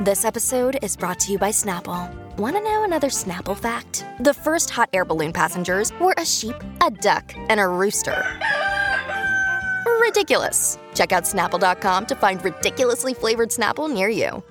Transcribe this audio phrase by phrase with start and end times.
[0.00, 2.12] This episode is brought to you by Snapple.
[2.36, 4.04] Want to know another Snapple fact?
[4.18, 8.24] The first hot air balloon passengers were a sheep, a duck, and a rooster.
[10.00, 10.78] Ridiculous.
[10.94, 14.42] Check out snapple.com to find ridiculously flavored Snapple near you.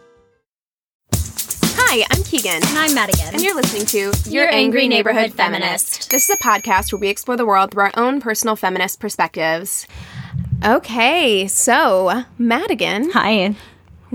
[1.13, 2.63] Hi, I'm Keegan.
[2.65, 3.33] And I'm Madigan.
[3.33, 6.09] And you're listening to Your Angry Neighborhood Feminist.
[6.09, 9.87] This is a podcast where we explore the world through our own personal feminist perspectives.
[10.63, 13.55] Okay, so Madigan, Hi.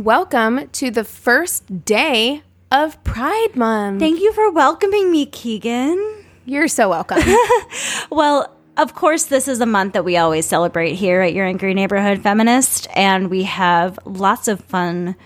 [0.04, 3.98] Welcome to the first day of Pride Month.
[3.98, 6.24] Thank you for welcoming me, Keegan.
[6.46, 7.22] You're so welcome.
[8.10, 11.74] Well, of course, this is a month that we always celebrate here at Your Angry
[11.74, 15.16] Neighborhood Feminist, and we have lots of fun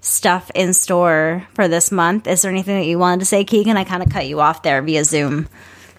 [0.00, 2.26] stuff in store for this month.
[2.26, 3.76] Is there anything that you wanted to say, Keegan?
[3.76, 5.48] I kind of cut you off there via Zoom.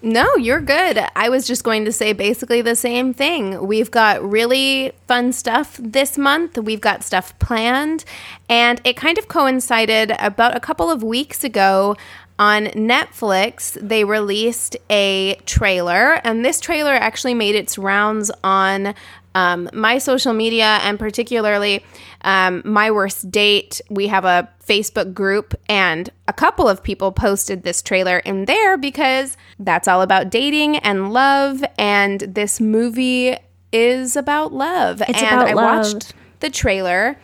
[0.05, 0.99] No, you're good.
[1.15, 3.65] I was just going to say basically the same thing.
[3.65, 6.57] We've got really fun stuff this month.
[6.57, 8.03] We've got stuff planned.
[8.49, 11.95] And it kind of coincided about a couple of weeks ago
[12.37, 13.77] on Netflix.
[13.81, 18.95] They released a trailer, and this trailer actually made its rounds on
[19.35, 21.83] um, my social media and particularly
[22.21, 23.81] um, my worst date.
[23.89, 28.77] We have a Facebook group, and a couple of people posted this trailer in there
[28.77, 31.63] because that's all about dating and love.
[31.77, 33.35] And this movie
[33.71, 35.01] is about love.
[35.01, 35.93] It's and about I love.
[35.93, 37.17] watched the trailer.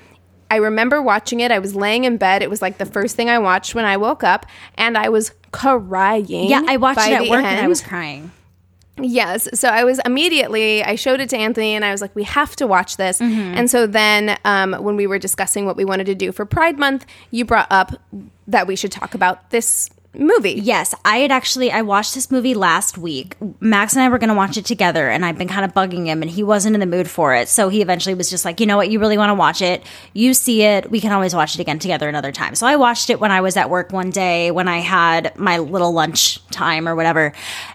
[0.52, 1.52] I remember watching it.
[1.52, 2.42] I was laying in bed.
[2.42, 5.32] It was like the first thing I watched when I woke up, and I was
[5.52, 6.50] crying.
[6.50, 8.32] Yeah, I watched it at work and I was crying.
[9.04, 9.48] Yes.
[9.54, 12.56] So I was immediately, I showed it to Anthony and I was like, we have
[12.58, 13.20] to watch this.
[13.20, 13.58] Mm-hmm.
[13.58, 16.78] And so then um, when we were discussing what we wanted to do for Pride
[16.78, 17.94] Month, you brought up
[18.48, 20.54] that we should talk about this movie.
[20.54, 23.36] Yes, I had actually I watched this movie last week.
[23.60, 26.06] Max and I were going to watch it together and I've been kind of bugging
[26.06, 27.48] him and he wasn't in the mood for it.
[27.48, 28.90] So he eventually was just like, "You know what?
[28.90, 29.84] You really want to watch it.
[30.14, 30.90] You see it.
[30.90, 33.42] We can always watch it again together another time." So I watched it when I
[33.42, 37.34] was at work one day when I had my little lunch time or whatever.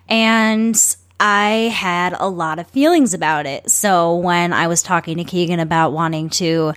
[0.09, 0.77] And
[1.21, 3.71] I had a lot of feelings about it.
[3.71, 6.75] So when I was talking to Keegan about wanting to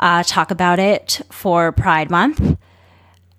[0.00, 2.56] uh, talk about it for Pride Month,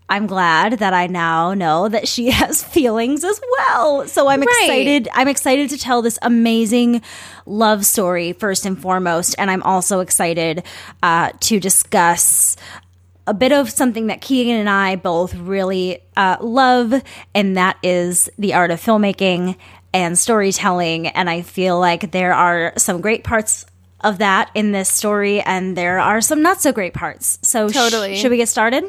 [0.09, 4.07] I'm glad that I now know that she has feelings as well.
[4.07, 4.47] So I'm Right.
[4.63, 5.07] excited.
[5.13, 7.01] I'm excited to tell this amazing
[7.45, 10.63] love story first and foremost, and I'm also excited
[11.01, 12.57] uh, to discuss
[13.25, 17.01] a bit of something that Keegan and I both really uh, love,
[17.33, 19.55] and that is the art of filmmaking
[19.93, 21.07] and storytelling.
[21.07, 23.65] And I feel like there are some great parts
[24.01, 27.39] of that in this story, and there are some not so great parts.
[27.41, 28.15] So, sh- Totally.
[28.17, 28.83] should we get started?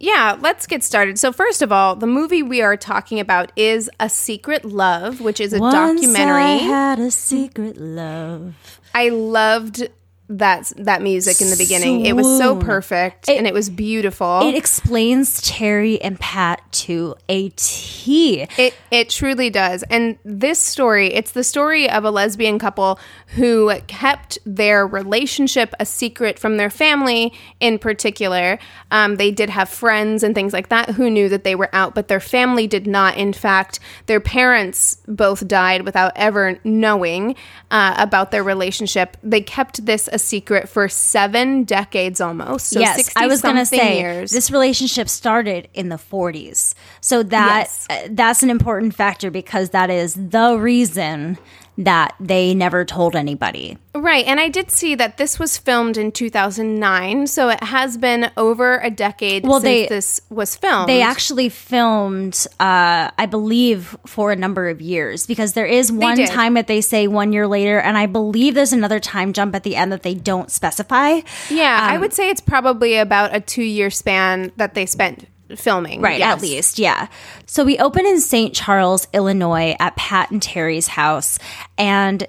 [0.00, 1.20] Yeah, let's get started.
[1.20, 5.40] So first of all, the movie we are talking about is A Secret Love, which
[5.40, 6.58] is a Once I documentary.
[6.58, 8.54] had a secret love.
[8.92, 9.88] I loved
[10.28, 12.06] that that music in the beginning.
[12.06, 12.60] It was so Swoon.
[12.60, 14.40] perfect and it was beautiful.
[14.42, 18.46] It explains Terry and Pat to a T.
[18.56, 19.82] It it truly does.
[19.84, 22.98] And this story, it's the story of a lesbian couple
[23.28, 28.58] who kept their relationship a secret from their family in particular.
[28.90, 31.94] Um, they did have friends and things like that who knew that they were out,
[31.94, 33.16] but their family did not.
[33.16, 37.36] In fact, their parents both died without ever knowing
[37.70, 39.16] uh, about their relationship.
[39.22, 42.68] They kept this a secret for seven decades almost.
[42.70, 44.30] So yes, I was going to say years.
[44.30, 46.74] this relationship started in the 40s.
[47.00, 47.86] So that Yes.
[47.90, 51.38] uh, that's an important factor because that is the reason
[51.76, 53.76] that they never told anybody.
[53.94, 54.24] Right.
[54.26, 57.26] And I did see that this was filmed in 2009.
[57.26, 60.88] So it has been over a decade Well, since they- this was filmed.
[60.88, 66.16] They actually filmed, uh, I believe, for a number of years because there is one
[66.26, 69.62] time that they say one year later, and I believe there's another time jump at
[69.62, 71.20] the end that they don't specify.
[71.50, 71.76] Yeah.
[71.82, 76.00] um, I would say it's probably about a two year span that they spent filming.
[76.00, 76.36] Right, Yes.
[76.36, 77.08] at least, yeah.
[77.46, 78.54] So we open in St.
[78.54, 81.38] Charles, Illinois, at Pat and Terry's house,
[81.78, 82.26] and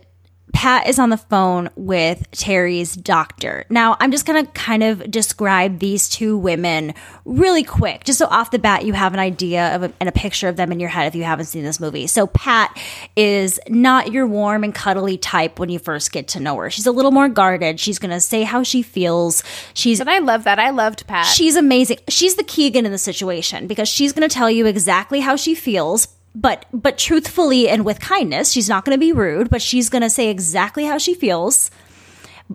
[0.56, 3.66] Pat is on the phone with Terry's doctor.
[3.70, 6.94] Now, I'm just going to kind of describe these two women
[7.26, 10.14] really quick, just so off the bat you have an idea of a, and a
[10.14, 12.08] picture of them in your head if you haven't seen this movie.
[12.08, 12.76] So, Pat
[13.18, 16.70] is not your warm and cuddly type when you first get to know her.
[16.70, 17.78] She's a little more guarded.
[17.78, 19.44] She's going to say how she feels.
[19.74, 20.58] She's And I love that.
[20.58, 21.26] I loved Pat.
[21.26, 21.98] She's amazing.
[22.08, 25.54] She's the Keegan in the situation because she's going to tell you exactly how she
[25.54, 28.52] feels, but but truthfully and with kindness.
[28.52, 31.72] She's not going to be rude, but she's going to say exactly how she feels.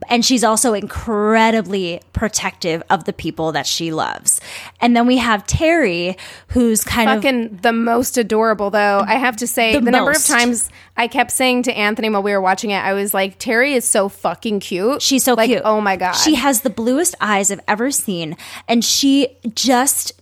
[0.09, 4.41] And she's also incredibly protective of the people that she loves.
[4.81, 6.17] And then we have Terry,
[6.49, 9.03] who's kind of Fucking the most adorable, though.
[9.05, 12.23] I have to say, The the, number of times I kept saying to Anthony while
[12.23, 15.03] we were watching it, I was like, Terry is so fucking cute.
[15.03, 15.62] She's so like, cute.
[15.65, 16.12] Oh my god.
[16.12, 18.37] She has the bluest eyes I've ever seen,
[18.69, 20.19] and she just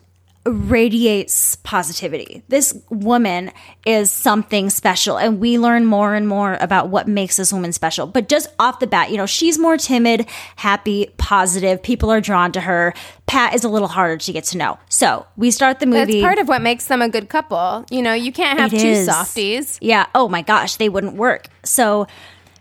[0.49, 2.43] radiates positivity.
[2.49, 3.51] This woman
[3.87, 8.07] is something special, and we learn more and more about what makes this woman special.
[8.07, 11.83] But just off the bat, you know, she's more timid, happy, positive.
[11.83, 12.95] People are drawn to her.
[13.27, 14.79] Pat is a little harder to get to know.
[14.89, 16.23] So we start the That's movie.
[16.23, 17.85] part of what makes them a good couple.
[17.91, 19.07] You know, you can't have It two is.
[19.07, 19.79] softies.
[19.81, 20.07] Yeah.
[20.15, 21.49] Oh my gosh, they wouldn't work.
[21.65, 22.07] So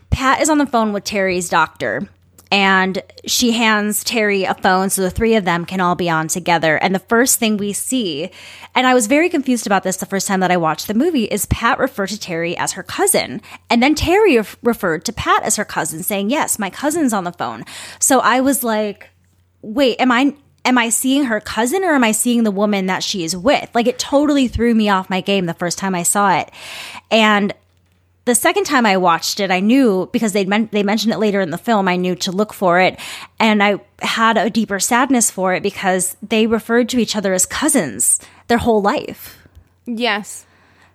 [0.10, 2.08] Pat is on the phone with Terry's doctor.
[2.52, 6.28] And she hands Terry a phone so the three of them can all be on
[6.28, 6.78] together.
[6.78, 8.30] And the first thing we see,
[8.74, 11.26] and I was very confused about this the first time that I watched the movie,
[11.26, 13.42] is Pat referred to Terry as her cousin.
[13.70, 17.26] And then Terry ref- referred to Pat as her cousin, saying, Yes, my cousin's on
[17.26, 17.66] the phone.
[18.00, 19.10] So I was like,
[19.62, 20.36] Wait, am I
[20.68, 23.70] am I seeing her cousin or am I seeing the woman that she is with?
[23.74, 26.52] Like it totally threw me off my game the first time I saw it.
[27.10, 27.54] And
[28.28, 31.42] the second time I watched it, I knew because they men- they mentioned it later
[31.42, 31.88] in the film.
[31.88, 33.00] I knew to look for it,
[33.40, 37.46] and I had a deeper sadness for it because they referred to each other as
[37.48, 39.40] cousins their whole life.
[39.88, 40.46] Yes.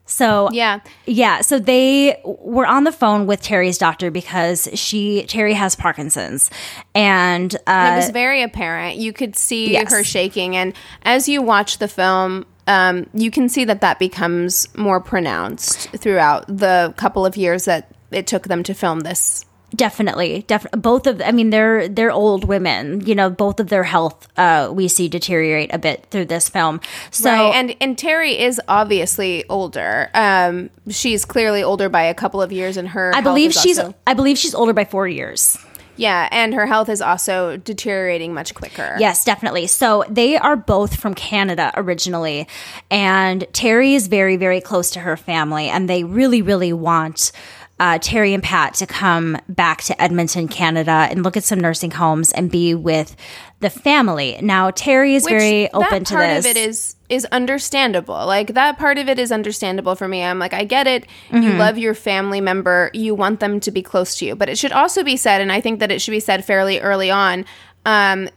[0.04, 0.80] So Yeah.
[1.06, 1.40] yeah.
[1.40, 6.50] So they were on the phone with Terry's doctor because she Terry has Parkinson's,
[6.94, 8.96] and uh, it was very apparent.
[8.96, 9.90] You could see Yes.
[9.92, 14.66] her shaking, and as you watch the film, um, you can see that that becomes
[14.76, 19.44] more pronounced throughout the couple of years that it took them to film this.
[19.74, 20.80] Definitely, definitely.
[20.80, 23.00] Both of, I mean, they're they're old women.
[23.06, 26.80] You know, both of their health uh, we see deteriorate a bit through this film.
[27.10, 30.10] So, right, and and Terry is obviously older.
[30.12, 33.94] Um, she's clearly older by a couple of years, and her I believe she's also-
[34.06, 35.56] I believe she's older by four years.
[35.96, 38.96] Yeah, and her health is also deteriorating much quicker.
[38.98, 39.66] Yes, definitely.
[39.66, 42.48] So they are both from Canada originally,
[42.90, 47.32] and Terry is very very close to her family, and they really really want.
[47.80, 51.90] Uh, Terry and Pat to come back to Edmonton, Canada, and look at some nursing
[51.90, 53.16] homes and be with
[53.62, 54.38] the family.
[54.42, 56.08] Now, Terry is Which very open to this.
[56.10, 58.26] that part of it is is understandable.
[58.26, 60.22] Like that part of it is understandable for me.
[60.22, 61.06] I'm like, I get it.
[61.30, 61.42] Mm-hmm.
[61.42, 62.90] You love your family member.
[62.92, 64.34] You want them to be close to you.
[64.34, 66.80] But it should also be said, and I think that it should be said fairly
[66.80, 67.44] early on,
[67.86, 68.28] um,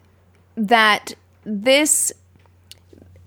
[0.55, 2.13] that this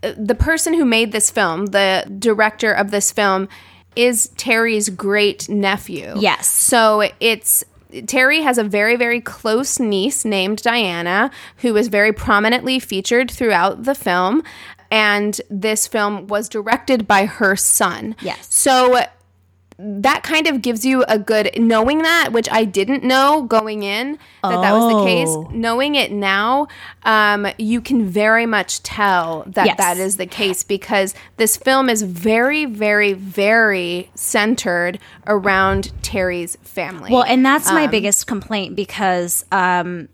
[0.00, 3.48] the person who made this film, the director of this film,
[3.96, 6.14] is Terry's great nephew.
[6.16, 6.46] Yes.
[6.46, 7.64] So it's
[8.06, 13.84] Terry has a very, very close niece named Diana, who is very prominently featured throughout
[13.84, 14.42] the film.
[14.90, 18.16] And this film was directed by her son.
[18.22, 18.46] Yes.
[18.54, 19.02] So
[19.80, 24.18] that kind of gives you a good knowing that, which I didn't know going in
[24.42, 25.04] that that was the Oh.
[25.04, 25.54] case.
[25.54, 26.66] Knowing it now,
[27.04, 29.76] um, you can very much tell that Yes.
[29.76, 37.12] that is the case because this film is very, very, very centered around Terry's family.
[37.12, 40.08] Well, and that's Um, my biggest complaint because um,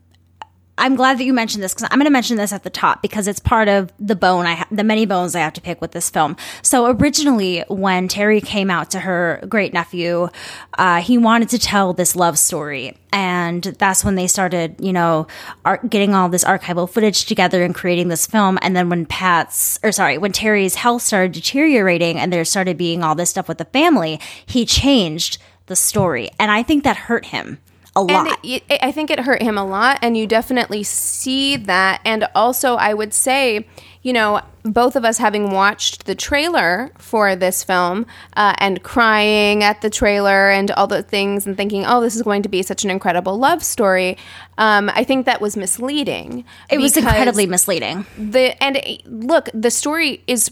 [0.76, 3.00] I'm glad that you mentioned this because I'm going to mention this at the top
[3.00, 5.81] because it's part of the bone I ha- the many bones I have to pick
[5.81, 6.37] with this film.
[6.62, 10.28] So originally, when Terry came out to her great nephew,
[10.76, 15.28] uh, he wanted to tell this love story, and that's when they started, you know,
[15.64, 18.59] ar- getting all this archival footage together and creating this film.
[18.61, 23.04] And then when Pat's or sorry, when Terry's health started deteriorating and there started being
[23.04, 27.26] all this stuff with the family, he changed the story, and I think that hurt
[27.26, 27.59] him.
[27.96, 28.38] A And lot.
[28.42, 32.00] it, it, I think it hurt him a lot, and you definitely see that.
[32.04, 33.66] And also, I would say,
[34.02, 39.62] you know, both of us having watched the trailer for this film uh, and crying
[39.62, 42.62] at the trailer and all the things and thinking, oh, this is going to be
[42.62, 44.16] such an incredible love story.
[44.58, 46.44] Um, I think that was misleading.
[46.70, 48.06] it was incredibly misleading.
[48.18, 50.50] the and uh, look, the story is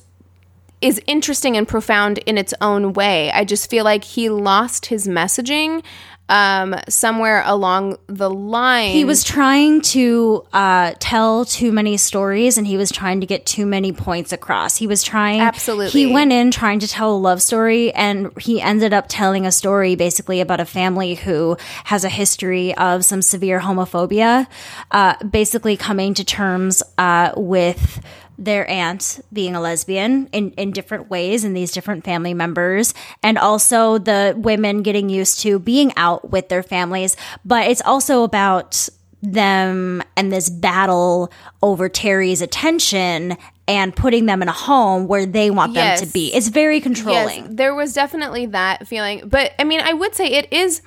[0.83, 3.31] is interesting and profound in its own way.
[3.31, 5.85] I just feel like he lost his messaging
[6.29, 8.93] um, somewhere along the line.
[8.93, 13.45] He was trying to uh, tell too many stories and he was trying to get
[13.45, 14.77] too many points across.
[14.77, 15.41] He was trying.
[15.41, 16.01] Absolutely.
[16.01, 19.53] He went in trying to tell a love story and he ended up telling a
[19.53, 24.47] story basically about a family who has a history of some severe homophobia,
[24.91, 28.01] uh, basically coming to terms uh, with
[28.45, 33.39] their aunt being a lesbian in, in different ways and these different family members and
[33.39, 38.89] also the women getting used to being out with their families but it's also about
[39.23, 41.33] them and this battle
[41.63, 43.37] over Terry's attention
[43.69, 46.35] and putting them in a home where they want them to be.
[46.35, 47.45] It's very controlling.
[47.45, 49.29] Yes, there was definitely that feeling.
[49.29, 50.83] But I mean, I would say it is.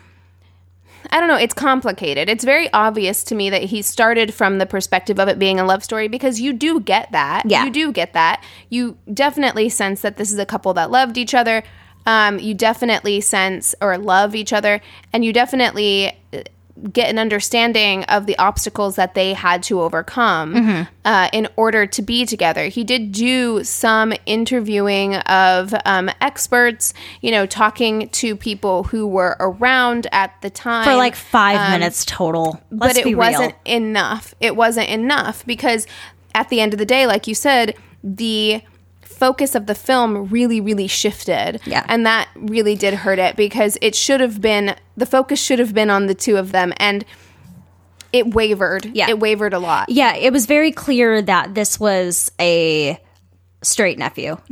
[1.11, 1.37] I don't know.
[1.37, 2.29] It's complicated.
[2.29, 5.65] It's very obvious to me that he started from the perspective of it being a
[5.65, 7.43] love story because you do get that.
[7.45, 7.65] Yeah.
[7.65, 8.43] You do get that.
[8.69, 11.63] You definitely sense that this is a couple that loved each other.
[12.05, 14.81] Um, you definitely sense or love each other.
[15.11, 16.17] And you definitely
[16.91, 22.01] get an understanding of the obstacles that they had to overcome uh, in order to
[22.01, 22.65] be together.
[22.65, 29.37] He did do some interviewing of um, experts, you know, talking to people who were
[29.39, 32.61] around at the time For like five minutes total.
[32.71, 33.17] Let's but it real.
[33.17, 34.35] wasn't enough.
[34.41, 35.87] It wasn't enough because
[36.33, 38.61] at the end of the day, like you said, the
[39.15, 41.61] focus of the film really, really shifted.
[41.65, 41.85] Yeah.
[41.87, 45.73] And that really did hurt it because it should have been, the focus should have
[45.73, 46.73] been on the two of them.
[46.77, 47.05] And
[48.13, 48.85] it wavered.
[48.93, 49.09] Yeah.
[49.09, 49.89] It wavered a lot.
[49.89, 52.99] Yeah, it was very clear that this was a
[53.61, 54.37] straight nephew.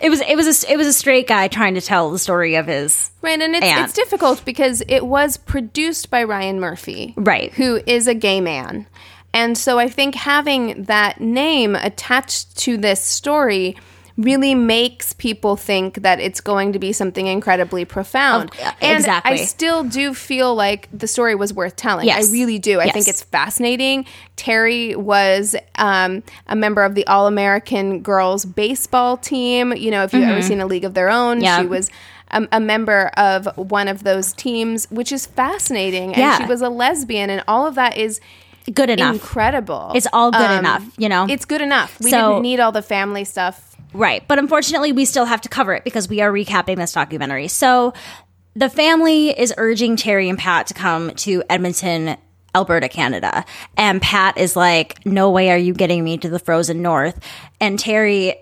[0.00, 2.54] it was it was a, it was a straight guy trying to tell the story
[2.56, 7.14] of his Right, and it's And- it's difficult because it was produced by Ryan Murphy,
[7.16, 7.52] Right.
[7.54, 8.86] Who is a gay man,
[9.32, 13.76] and so I think having that name attached to this story
[14.16, 18.50] really makes people think that it's going to be something incredibly profound.
[18.50, 19.32] Of- yeah, and exactly.
[19.32, 22.06] I still do feel like the story was worth telling.
[22.06, 22.28] Yes.
[22.28, 22.80] I really do.
[22.80, 22.92] I Yes.
[22.94, 24.04] think it's fascinating.
[24.36, 29.72] Terry was um, a member of the All American Girls baseball team.
[29.72, 31.44] You know, if you've ever seen A League of Their Own, Mm-hmm.
[31.44, 31.60] Yeah.
[31.62, 31.90] she was
[32.30, 36.08] a, a member of one of those teams, which is fascinating.
[36.10, 36.36] And Yeah.
[36.38, 38.20] she was a lesbian, and all of that is
[38.72, 39.14] good enough.
[39.14, 39.92] incredible.
[39.94, 41.26] It's all good Um, enough, you know?
[41.28, 41.98] It's good enough.
[42.00, 43.76] We So- didn't need all the family stuff.
[43.92, 44.22] Right.
[44.28, 47.48] But unfortunately, we still have to cover it because we are recapping this documentary.
[47.48, 47.92] So
[48.54, 52.16] the family is urging Terry and Pat to come to Edmonton,
[52.54, 53.44] Alberta, Canada.
[53.76, 57.18] And Pat is like, no way are you getting me to the frozen north.
[57.62, 58.34] And Terry,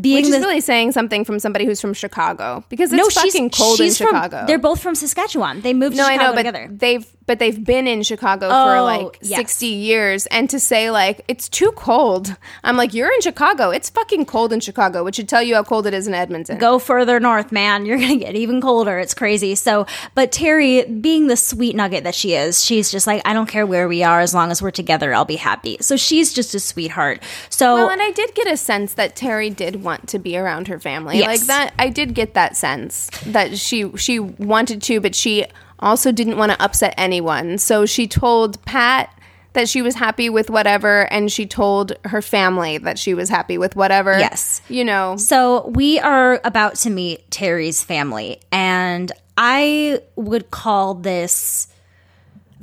[0.00, 3.08] being Which is the, really saying something from somebody who's from Chicago because it's no,
[3.08, 4.46] she's fucking cold she's in from, Chicago.
[4.46, 5.60] They're both from Saskatchewan.
[5.60, 6.68] They moved no, to I know, but together.
[6.70, 9.38] they've but they've been in Chicago Oh, for like yes.
[9.38, 13.70] sixty years, and to say like it's too cold, I'm like you're in Chicago.
[13.70, 16.58] It's fucking cold in Chicago, which should tell you how cold it is in Edmonton.
[16.58, 17.86] go further north, man.
[17.86, 18.98] You're going to get even colder.
[18.98, 19.54] It's crazy.
[19.54, 23.48] So, but Terry, being the sweet nugget that she is, she's just like, I don't
[23.54, 25.78] care where we are as long as we're together, I'll be happy.
[25.80, 27.22] So she's just a sweetheart.
[27.50, 30.68] So, Well, and I did get a sense that Terry did want to be around
[30.68, 31.18] her family.
[31.18, 31.26] Yes.
[31.26, 35.46] Like that I did get that sense that she she wanted to, but she
[35.78, 37.58] also didn't want to upset anyone.
[37.58, 39.10] So she told Pat
[39.52, 43.56] that she was happy with whatever and she told her family that she was happy
[43.56, 44.18] with whatever.
[44.18, 44.60] Yes.
[44.68, 45.16] You know.
[45.16, 51.68] so we are about to meet Terry's family, and I would call this.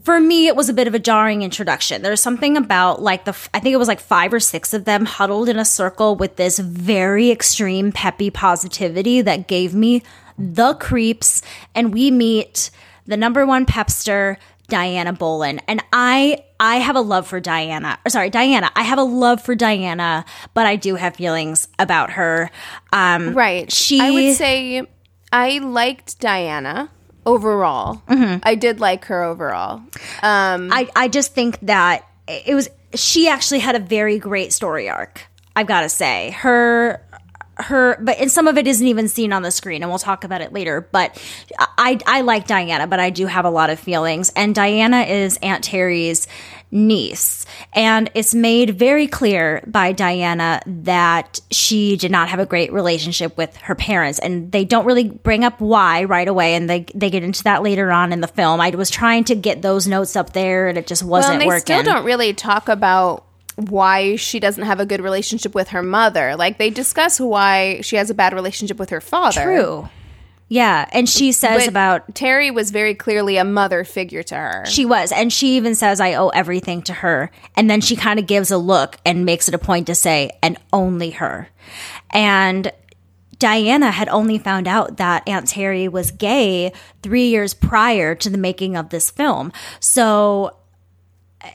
[0.03, 2.01] For me, it was a bit of a jarring introduction.
[2.01, 5.05] There's something about like the, I think it was like five or six of them
[5.05, 10.01] huddled in a circle with this very extreme peppy positivity that gave me
[10.37, 11.41] the creeps.
[11.75, 12.71] And we meet
[13.05, 14.37] the number one pepster,
[14.69, 15.59] Diana Bolan.
[15.67, 17.99] And I I have a love for Diana.
[18.05, 18.71] Or sorry, Diana.
[18.75, 22.49] I have a love for Diana, but I do have feelings about her.
[22.93, 23.71] Um Right.
[23.71, 24.83] She I would say
[25.31, 26.89] I liked Diana
[27.25, 28.01] overall.
[28.07, 29.81] I did like her overall.
[30.21, 34.89] Um, I I just think that it was she actually had a very great story
[34.89, 35.27] arc.
[35.55, 36.31] I've got to say.
[36.31, 37.01] Her
[37.57, 40.23] her but and some of it isn't even seen on the screen and we'll talk
[40.23, 41.21] about it later but
[41.77, 45.37] i i like diana but i do have a lot of feelings and diana is
[45.43, 46.27] aunt terry's
[46.71, 47.45] niece.
[47.73, 53.37] And it's made very clear by Diana that she did not have a great relationship
[53.37, 54.19] with her parents.
[54.19, 56.55] And they don't really bring up why right away.
[56.55, 58.61] And they, they get into that later on in the film.
[58.61, 61.47] I was trying to get those notes up there and it just wasn't well, they
[61.47, 61.61] working.
[61.61, 63.25] still don't really talk about
[63.55, 66.35] why she doesn't have a good relationship with her mother.
[66.35, 69.43] Like they discuss why she has a bad relationship with her father.
[69.43, 69.89] True.
[70.51, 70.85] Yeah.
[70.91, 74.65] And she says But about Terry was very clearly a mother figure to her.
[74.65, 75.13] She was.
[75.13, 77.31] And she even says, I owe everything to her.
[77.55, 80.29] And then she kind of gives a look and makes it a point to say,
[80.43, 81.47] and only her.
[82.09, 82.69] And
[83.39, 88.37] Diana had only found out that Aunt Terry was gay three years prior to the
[88.37, 89.53] making of this film.
[89.79, 90.57] So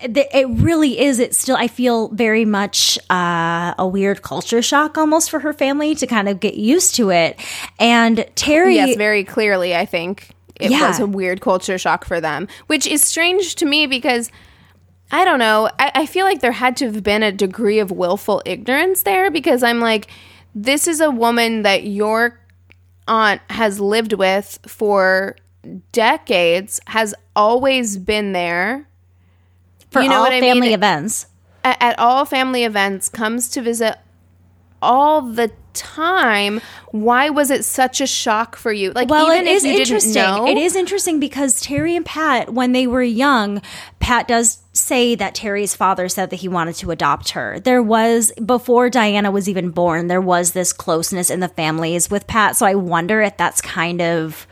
[0.02, 5.30] it really is it still i feel very much uh, a weird culture shock almost
[5.30, 7.38] for her family to kind of get used to it
[7.78, 10.88] and terry yes, very clearly, I think it Yeah.
[10.88, 14.30] was a weird culture shock for them, which is strange to me because
[15.10, 15.68] I don't know.
[15.78, 19.30] I, I feel like there had to have been a degree of willful ignorance there
[19.30, 20.08] because I'm like,
[20.54, 22.40] this is a woman that your
[23.06, 25.36] aunt has lived with for
[25.92, 28.88] decades, has always been there
[29.96, 30.72] for you know all what I family mean?
[30.74, 31.26] events
[31.64, 33.96] at, at all family events, comes to visit
[34.80, 36.60] all the time.
[36.92, 38.92] Why was it such a shock for you?
[38.92, 40.22] Like, Well, even it if is interesting.
[40.22, 43.60] know, It is interesting because Terry and Pat, when they were young,
[43.98, 47.58] Pat does say that Terry's father said that he wanted to adopt her.
[47.58, 52.26] There was before Diana was even born, there was this closeness in the families with
[52.26, 52.56] Pat.
[52.56, 54.46] So I wonder if that's kind of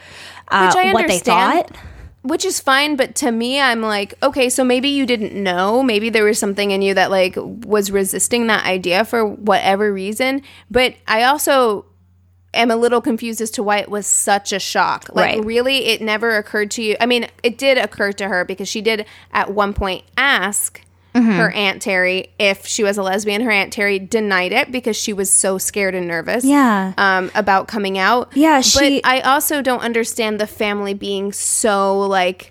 [0.49, 1.71] uh, Which I what they thought.
[2.25, 5.83] Which is fine but to me i'm like okay so maybe you didn't know.
[5.83, 10.43] Maybe there was something in you that like was resisting that idea for whatever reason.
[10.71, 11.85] But i also
[12.55, 15.11] am a little confused as to why it was such a shock.
[15.13, 15.45] Like Right.
[15.45, 16.97] really it never occurred to you.
[17.01, 20.81] I mean it did occur to her because she did at one point ask
[21.15, 21.31] Mm-hmm.
[21.31, 25.13] her aunt terry if she was a lesbian her aunt terry denied it because she
[25.13, 26.93] was so scared and nervous Yeah.
[26.99, 32.01] um, about coming out Yeah, she- but i also don't understand the family being so
[32.01, 32.51] like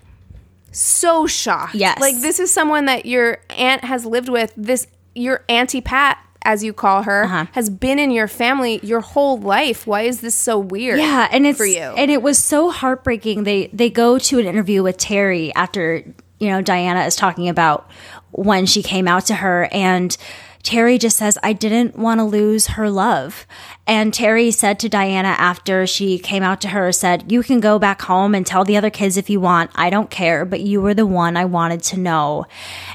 [0.72, 1.74] so shocked.
[1.74, 2.00] Yes.
[2.00, 4.52] Like this is someone that your aunt has lived with.
[4.56, 7.46] This your auntie Pat, as you call her, Uh-huh.
[7.52, 9.86] has been in your family your whole life.
[9.86, 10.98] Why is this so weird?
[10.98, 11.78] Yeah, and it's for you.
[11.80, 13.44] and it was so heartbreaking.
[13.44, 16.02] They they go to an interview with Terry after
[16.40, 17.88] you know Diana is talking about
[18.34, 20.16] when she came out to her and
[20.64, 23.46] Terry just says I didn't want to lose her love.
[23.86, 27.78] And Terry said to Diana after she came out to her said, "You can go
[27.78, 29.70] back home and tell the other kids if you want.
[29.74, 32.46] I don't care, but you were the one I wanted to know."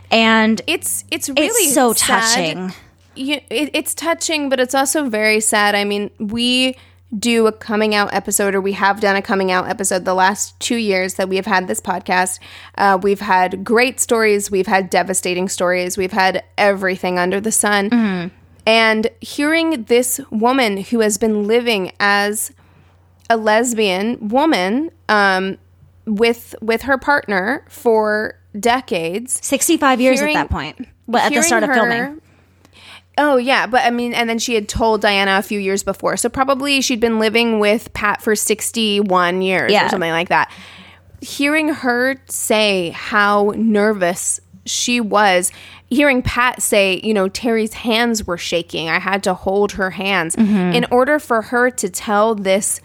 [0.09, 2.21] And it's it's really it's so sad.
[2.23, 2.73] touching.
[3.15, 5.75] You, it, it's touching, but it's also very sad.
[5.75, 6.75] I mean, we
[7.17, 10.59] do a coming out episode, or we have done a coming out episode the last
[10.59, 12.39] two years that we have had this podcast.
[12.77, 18.31] Uh, we've had great stories, we've had devastating stories, we've had everything under the sun.
[18.65, 22.51] And hearing this woman who has been living as
[23.29, 25.57] a lesbian woman um,
[26.05, 30.87] with with her partner for decades 65 years Hearing- at that point.
[31.07, 32.21] But at the start of filming.
[33.21, 36.15] Oh yeah, but I mean, and then she had told Diana a few years before,
[36.15, 39.87] so probably she'd been living with Pat for sixty-one years Yeah.
[39.87, 40.49] or something like that.
[41.19, 45.51] Hearing her say how nervous she was,
[45.89, 48.87] hearing Pat say, you know, Terry's hands were shaking.
[48.87, 50.73] I had to hold her hands mm-hmm.
[50.73, 52.79] in order for her to tell this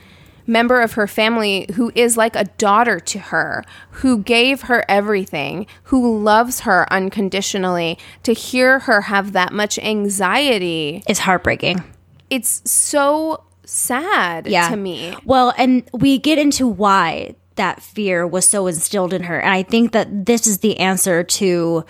[0.46, 5.66] member of her family who is like a daughter to her, who gave her everything,
[5.84, 11.82] who loves her unconditionally, to hear her have that much anxiety, is heartbreaking.
[12.30, 15.14] it's so sad to me.
[15.24, 19.38] Well, and we get into why that fear was so instilled in her.
[19.38, 21.84] And I think that this is the answer to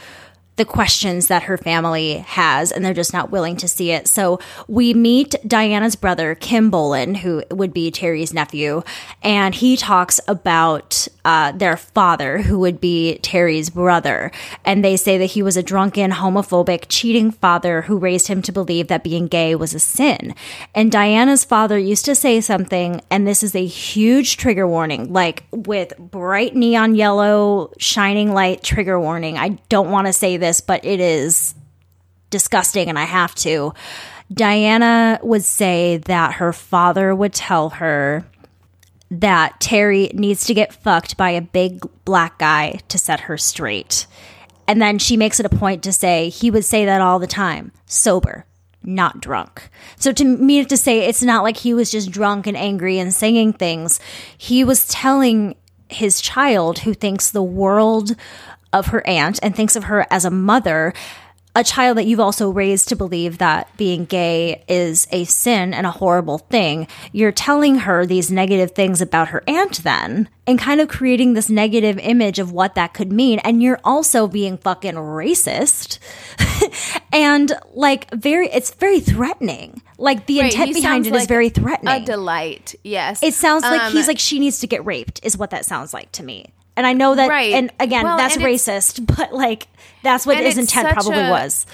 [0.56, 4.06] the questions that her family has, and they're just not willing to see it.
[4.06, 4.38] So
[4.68, 8.82] we meet Diana's brother, Kim Bolan, who would be Terry's nephew,
[9.22, 14.30] and he talks about uh, their father, who would be Terry's brother.
[14.64, 18.52] And they say that he was a drunken, homophobic, cheating father who raised him to
[18.52, 20.34] believe that being gay was a sin.
[20.74, 25.44] And Diana's father used to say something, and this is a huge trigger warning, like
[25.50, 29.38] with bright neon yellow, shining light trigger warning.
[29.38, 31.54] I don't want to say but it is
[32.30, 33.72] disgusting and I have to.
[34.32, 38.24] Diana would say that her father would tell her
[39.10, 44.06] that Terry needs to get fucked by a big black guy to set her straight.
[44.66, 47.26] And then she makes it a point to say he would say that all the
[47.26, 48.46] time, sober,
[48.82, 49.68] not drunk.
[49.96, 53.12] So to me to say it's not like he was just drunk and angry and
[53.12, 54.00] saying things.
[54.36, 55.56] He was telling
[55.88, 58.16] his child who thinks the world
[58.74, 60.92] of her aunt and thinks of her as a mother,
[61.56, 65.86] a child that you've also raised to believe that being gay is a sin and
[65.86, 70.80] a horrible thing, you're telling her these negative things about her aunt then and kind
[70.80, 73.38] of creating this negative image of what that could mean.
[73.38, 76.00] And you're also being fucking racist
[77.12, 79.80] and like very, it's very threatening.
[79.96, 82.02] Like the Right, intent behind it is like very threatening.
[82.02, 83.22] A delight, yes.
[83.22, 85.94] It sounds like Um, he's like she needs to get raped is what that sounds
[85.94, 86.52] like to me.
[86.76, 87.52] And I know that Right.
[87.52, 89.68] and again Well, that's and racist, but like
[90.02, 91.66] that's what his intent probably a- was.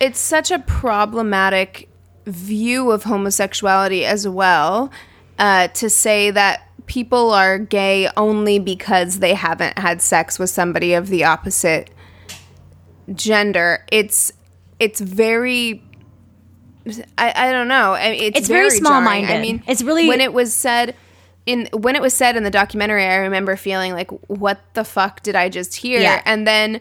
[0.00, 1.88] it's such a problematic
[2.26, 4.90] view of homosexuality as well
[5.38, 10.92] uh, to say that people are gay only because they haven't had sex with somebody
[10.94, 11.90] of the opposite
[13.14, 13.84] gender.
[13.90, 14.32] It's
[14.78, 15.82] it's very
[17.18, 17.94] I, I don't know.
[17.94, 18.80] It's, It's very jarring.
[18.80, 19.30] small-minded.
[19.30, 20.94] I mean, It's really- when it was said
[21.48, 23.04] in when it was said in the documentary.
[23.04, 26.22] I remember feeling like, "What the fuck did I just hear?" Yeah.
[26.24, 26.80] And then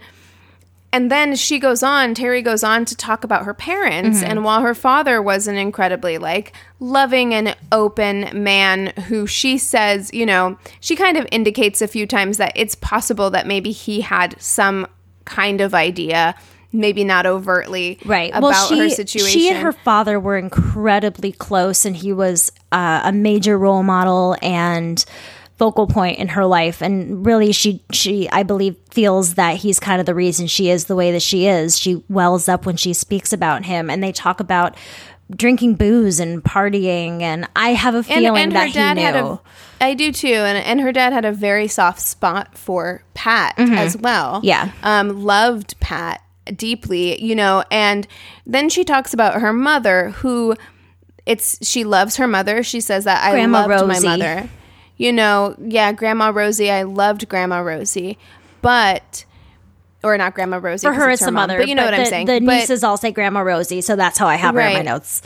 [0.93, 4.29] and then she goes on terry goes on to talk about her parents Mm-hmm.
[4.31, 10.09] and while her father was an incredibly like loving and open man who she says
[10.13, 13.99] you know she kind of indicates a few times that it's possible that maybe he
[13.99, 14.87] had some
[15.25, 16.33] kind of idea
[16.77, 18.29] maybe not overtly Right.
[18.29, 22.51] about well, she, her situation She and her father were incredibly close, and he was
[22.71, 25.03] uh, a major role model and
[25.57, 26.81] focal point in her life.
[26.81, 30.85] And really, she she I believe feels that he's kind of the reason she is
[30.85, 31.77] the way that she is.
[31.77, 34.75] She wells up when she speaks about him, and they talk about
[35.35, 37.21] drinking booze and partying.
[37.21, 39.01] And I have a feeling that he knew.
[39.01, 39.39] had a
[39.81, 43.97] I do too, and and her dad had a very soft spot for Pat as
[43.97, 44.37] well.
[44.37, 44.45] Mm-hmm.
[44.45, 44.71] Yeah.
[44.83, 46.21] um, loved Pat
[46.55, 47.63] deeply, you know.
[47.71, 48.07] And
[48.45, 50.55] then she talks about her mother, who
[51.25, 52.63] it's she loves her mother.
[52.63, 54.49] She says that I Grandma loved my mother.
[54.95, 56.71] You know, yeah, Grandma Rosie.
[56.71, 58.17] I loved Grandma Rosie,
[58.61, 59.25] but
[60.03, 61.59] or not Grandma Rosie For her, it's it's the mom, mother.
[61.59, 62.27] But you know what the, I'm saying.
[62.27, 64.81] The But- nieces all say Grandma Rosie, so that's how I have her in my
[64.81, 65.21] notes.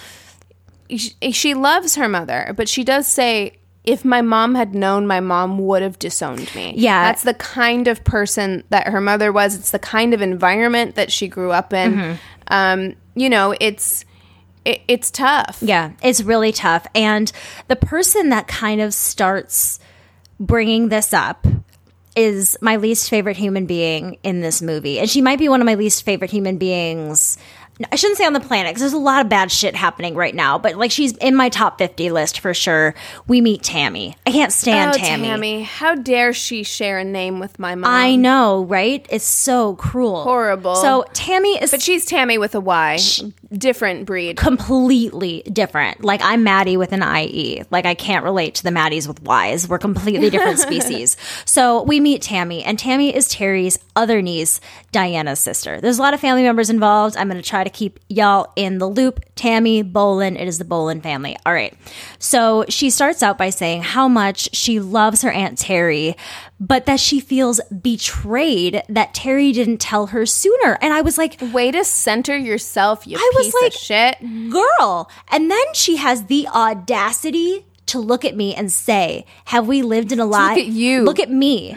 [0.90, 5.20] she, she loves her mother, but she does say, if my mom had known, my
[5.20, 6.74] mom would have disowned me.
[6.78, 7.04] Yeah.
[7.04, 9.56] That's the kind of person that her mother was.
[9.56, 11.94] It's the kind of environment that she grew up in.
[11.94, 12.13] Mm-hmm.
[12.48, 14.06] Um, you know, it's
[14.65, 15.60] it, it's tough.
[15.62, 16.86] Yeah, it's really tough.
[16.94, 17.32] And
[17.67, 19.80] the person that kind of starts
[20.39, 21.48] bringing this up
[22.15, 25.00] is my least favorite human being in this movie.
[25.00, 27.38] And she might be one of my least favorite human beings.
[27.91, 30.36] I shouldn't say on the planet because there's a lot of bad shit happening right
[30.36, 32.94] now, but like she's in my top 50 list for sure.
[33.28, 34.15] We meet Tammy.
[34.26, 35.28] I can't stand Oh, Tammy.
[35.28, 35.63] Tammy.
[35.63, 37.91] How dare she share a name with my mom?
[37.91, 39.06] I know, right?
[39.10, 40.24] It's so cruel.
[40.24, 40.76] Horrible.
[40.76, 42.98] So Tammy is But she's Tammy with a Y.
[43.52, 44.38] Different breed.
[44.38, 46.06] completely different.
[46.06, 47.64] Like I'm Maddie with an IE.
[47.70, 49.68] Like I can't relate to the Maddies with Ys.
[49.68, 51.18] We're completely different species.
[51.46, 54.62] So we meet Tammy, and Tammy is Terry's other niece,
[54.92, 55.82] Diana's sister.
[55.82, 57.18] There's a lot of family members involved.
[57.18, 59.20] I'm going to try to keep y'all in the loop.
[59.36, 61.36] Tammy Bolan, it is the Bolan family.
[61.46, 61.74] All right.
[62.20, 66.16] So she starts out by saying how much she loves her Aunt Terry,
[66.63, 70.78] but that she feels betrayed that Terry didn't tell her sooner.
[70.80, 74.52] And I was like, Way to center yourself, you I was piece like- of shit.
[74.52, 75.10] girl.
[75.30, 80.12] And then she has the audacity to look at me and say, Have we lived
[80.12, 80.50] in a lie?
[80.56, 81.02] Look at you.
[81.04, 81.76] Look at me.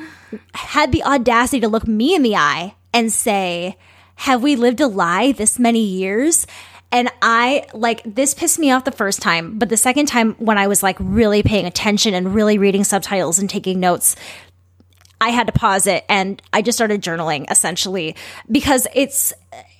[0.54, 3.76] Had the audacity to look me in the eye and say,
[4.16, 6.46] Have we lived a lie this many years?
[6.92, 10.58] And I like this pissed me off the first time, but the second time when
[10.58, 14.14] I was like really paying attention and really reading subtitles and taking notes,
[15.24, 18.14] I had to pause it and I just started journaling essentially
[18.50, 19.32] because it's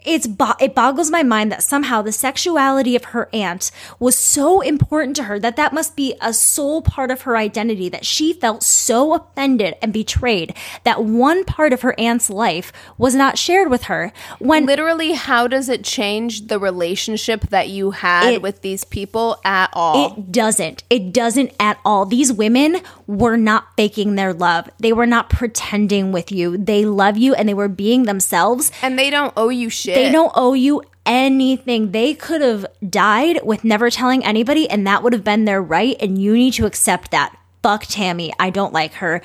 [0.04, 4.60] it's bo- it boggles my mind that somehow the sexuality of her aunt was so
[4.60, 8.32] important to her that that must be a sole part of her identity that she
[8.32, 13.70] felt so offended and betrayed that one part of her aunt's life was not shared
[13.70, 18.60] with her when literally how does it change the relationship that you had It- with
[18.62, 20.82] these people at all It doesn't.
[20.90, 22.04] It doesn't at all.
[22.04, 24.68] These women were not faking their love.
[24.78, 26.56] They were not pretending with you.
[26.58, 28.70] They love you and they were being themselves.
[28.82, 31.92] and they don't owe you shit They don't owe you anything.
[31.92, 35.96] They could have died with never telling anybody, and that would have been their right.
[36.00, 37.36] And you need to accept that.
[37.62, 38.32] Fuck Tammy.
[38.38, 39.22] I don't like her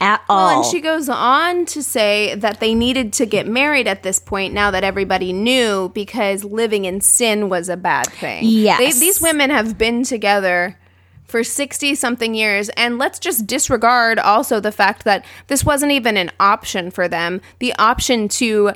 [0.00, 0.46] at all.
[0.46, 4.18] well, and she goes on to say that they needed to get married at this
[4.18, 8.44] point now that everybody knew because living in sin was a bad thing.
[8.44, 8.78] Yes.
[8.78, 10.78] They, these women have been together
[11.24, 16.16] for 60 something years and let's just disregard also the fact that this wasn't even
[16.16, 17.40] an option for them.
[17.58, 18.72] The option to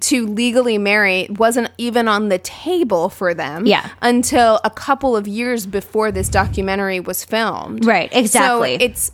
[0.00, 3.88] to legally marry wasn't even on the table for them Yeah.
[4.02, 7.84] until a couple of years before this documentary was filmed.
[7.84, 8.78] Right, exactly.
[8.78, 9.10] So it's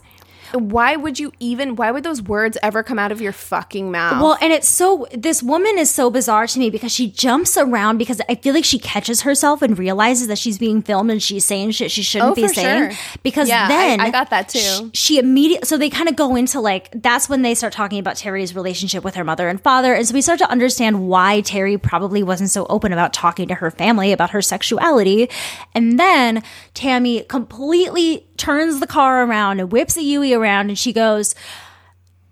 [0.53, 4.21] why would you even why would those words ever come out of your fucking mouth?
[4.21, 7.97] Well, and it's so this woman is so bizarre to me because she jumps around
[7.97, 11.45] because I feel like she catches herself and realizes that she's being filmed and she's
[11.45, 12.91] saying shit she shouldn't Oh, be saying.
[12.91, 12.99] sure.
[13.23, 14.59] Because Yeah, I- then I got that too.
[14.59, 17.99] She, she immediately so they kind of go into like that's when they start talking
[17.99, 21.41] about Terry's relationship with her mother and father, and so we start to understand why
[21.41, 25.29] Terry probably wasn't so open about talking to her family about her sexuality.
[25.73, 30.93] And then Tammy completely turns the car around and whips a Yui around, and she
[30.93, 31.35] goes.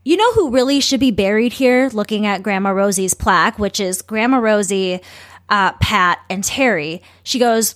[0.04, 1.88] You know who really should be buried here?
[1.94, 5.00] Looking at Grandma Rosie's plaque, which is Grandma Rosie,
[5.48, 7.04] uh, Pat, and Terry.
[7.22, 7.76] She goes,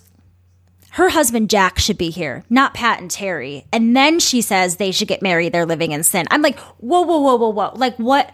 [0.96, 3.66] her husband Jack should be here, not Pat and Terry.
[3.74, 5.52] And then she says they should get married.
[5.52, 6.26] They're living in sin.
[6.32, 7.72] I'm like, whoa, whoa, whoa, whoa, whoa.
[7.76, 8.34] Like, what?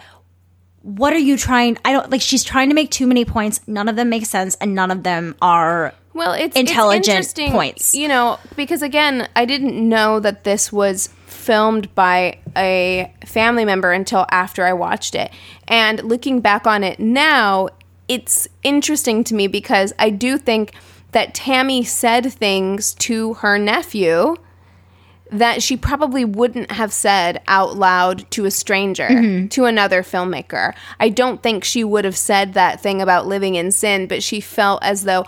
[0.83, 1.79] What are you trying?
[1.83, 2.21] I don't like.
[2.21, 3.61] She's trying to make too many points.
[3.67, 7.51] None of them make sense, and none of them are well, it's intelligent it's interesting,
[7.51, 7.93] points.
[7.95, 13.91] You know, because again, I didn't know that this was filmed by a family member
[13.91, 15.31] until after I watched it.
[15.67, 17.69] And looking back on it now,
[18.07, 20.73] it's interesting to me because I do think
[21.13, 24.35] that Tammy said things to her nephew
[25.31, 29.47] that she probably wouldn't have said out loud to a stranger, Mm-hmm.
[29.47, 30.73] to another filmmaker.
[30.99, 34.41] I don't think she would have said that thing about living in sin, but she
[34.41, 35.25] felt as though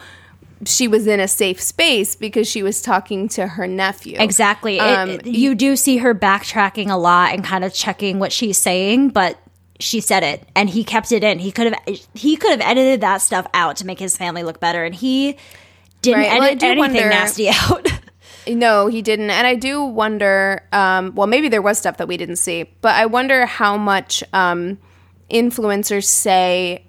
[0.67, 4.17] she was in a safe space because she was talking to her nephew.
[4.19, 4.77] exactly.
[4.77, 8.31] It- Um, it- you do see her backtracking a lot and kind of checking what
[8.31, 9.37] she's saying, but
[9.79, 11.39] she said it, and he kept it in.
[11.39, 14.59] He could have he could have edited that stuff out to make his family look
[14.59, 15.37] better, and he
[16.01, 16.31] didn't Right.
[16.39, 17.87] Well, edit do anything wonder- nasty out.
[18.47, 19.29] No, he didn't.
[19.29, 22.93] And I do wonder, um, well, maybe there was stuff that we didn't see, but
[22.95, 24.77] I wonder how much um,
[25.31, 26.83] influencers say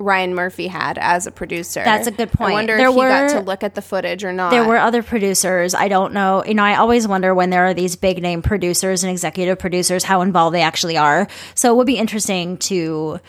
[0.00, 1.84] Ryan Murphy had as a producer.
[1.84, 2.52] That's a good point.
[2.52, 4.50] I wonder There if he got to look at the footage or not.
[4.50, 5.74] There were other producers.
[5.74, 6.42] I don't know.
[6.44, 10.02] You know, I always wonder when there are these big name producers and executive producers
[10.02, 11.28] how involved they actually are.
[11.54, 13.20] So it would be interesting to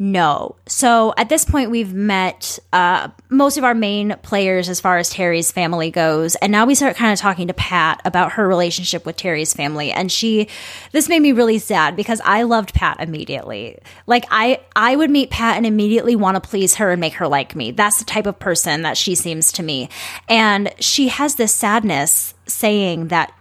[0.00, 0.56] know.
[0.66, 5.10] So at this point, we've met uh, most of our main players as far as
[5.10, 9.04] Terry's family goes, and now we start kind of talking to Pat about her relationship
[9.04, 9.92] with Terry's family.
[9.92, 10.48] And she,
[10.92, 13.78] this made me really sad because I loved Pat immediately.
[14.06, 17.28] Like I, I would meet Pat and immediately want to please her and make her
[17.28, 17.70] like me.
[17.70, 19.88] That's the type of person that she seems to me.
[20.28, 23.32] And she has this sadness saying that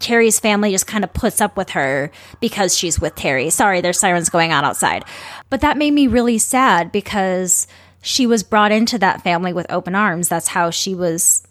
[0.00, 3.50] Terry's family just kind of puts up with her because she's with Terry.
[3.50, 5.04] Sorry, there's sirens going on outside.
[5.50, 7.66] But that made me really sad because
[8.00, 10.28] she was brought into that family with open arms.
[10.28, 11.42] That's how she was,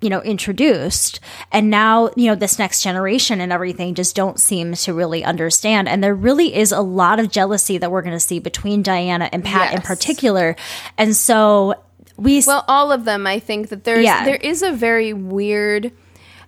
[0.00, 1.18] you know, introduced.
[1.50, 5.88] And now, you know, this next generation and everything just don't seem to really understand.
[5.88, 9.28] And there really is a lot of jealousy that we're going to see between Diana
[9.32, 10.54] and Pat in particular.
[10.96, 11.74] And so
[12.16, 13.26] we Well, all of them.
[13.26, 14.24] I think that there's Yeah.
[14.24, 15.90] there is a very weird,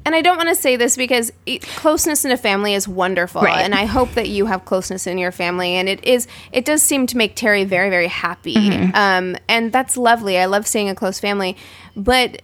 [0.06, 3.42] and I don't want to say this because it, closeness in a family is wonderful,
[3.42, 3.62] Right.
[3.62, 6.82] and I hope that you have closeness in your family, and it is it does
[6.82, 8.94] seem to make Terry very very happy, Mm-hmm.
[8.94, 10.38] um, and that's lovely.
[10.38, 11.56] I love seeing a close family,
[11.94, 12.40] but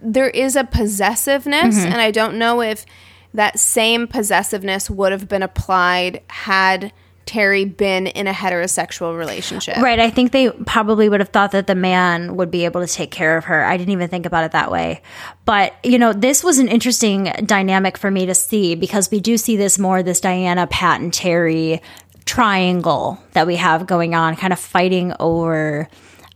[0.00, 1.86] there is a possessiveness, Mm-hmm.
[1.92, 2.84] and I don't know if
[3.32, 6.92] that same possessiveness would have been applied had.
[7.26, 9.78] Terry been in a heterosexual relationship.
[9.78, 9.98] Right.
[9.98, 13.10] I think they probably would have thought that the man would be able to take
[13.10, 13.64] care of her.
[13.64, 15.02] I didn't even think about it that way.
[15.44, 19.36] But, you know, this was an interesting dynamic for me to see because we do
[19.36, 21.82] see this more this Diana, Pat, and Terry
[22.24, 25.88] triangle that we have going on, kind of fighting over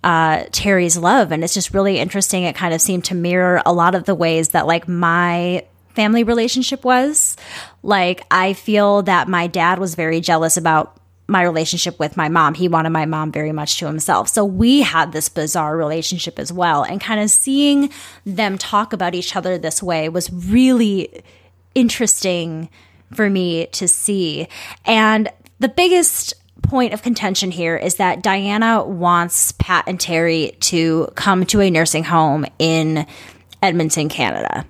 [0.03, 1.31] uh, Terry's love.
[1.31, 2.43] And it's just really interesting.
[2.45, 5.65] It kind of seemed to mirror a lot of the ways that, like, my
[6.01, 7.37] family relationship was.
[7.83, 12.55] Like, I feel that my dad was very jealous about my relationship with my mom.
[12.55, 14.27] He wanted my mom very much to himself.
[14.31, 16.85] So we had this bizarre relationship as well.
[16.85, 17.91] And kind of seeing
[18.25, 21.23] them talk about each other this way was really
[21.75, 22.71] interesting
[23.13, 24.49] for me to see.
[24.87, 26.33] And the biggest
[26.63, 31.69] point of contention here is that Diana wants Pat and Terry to come to a
[31.69, 33.07] nursing home in
[33.63, 34.65] Edmonton, Canada.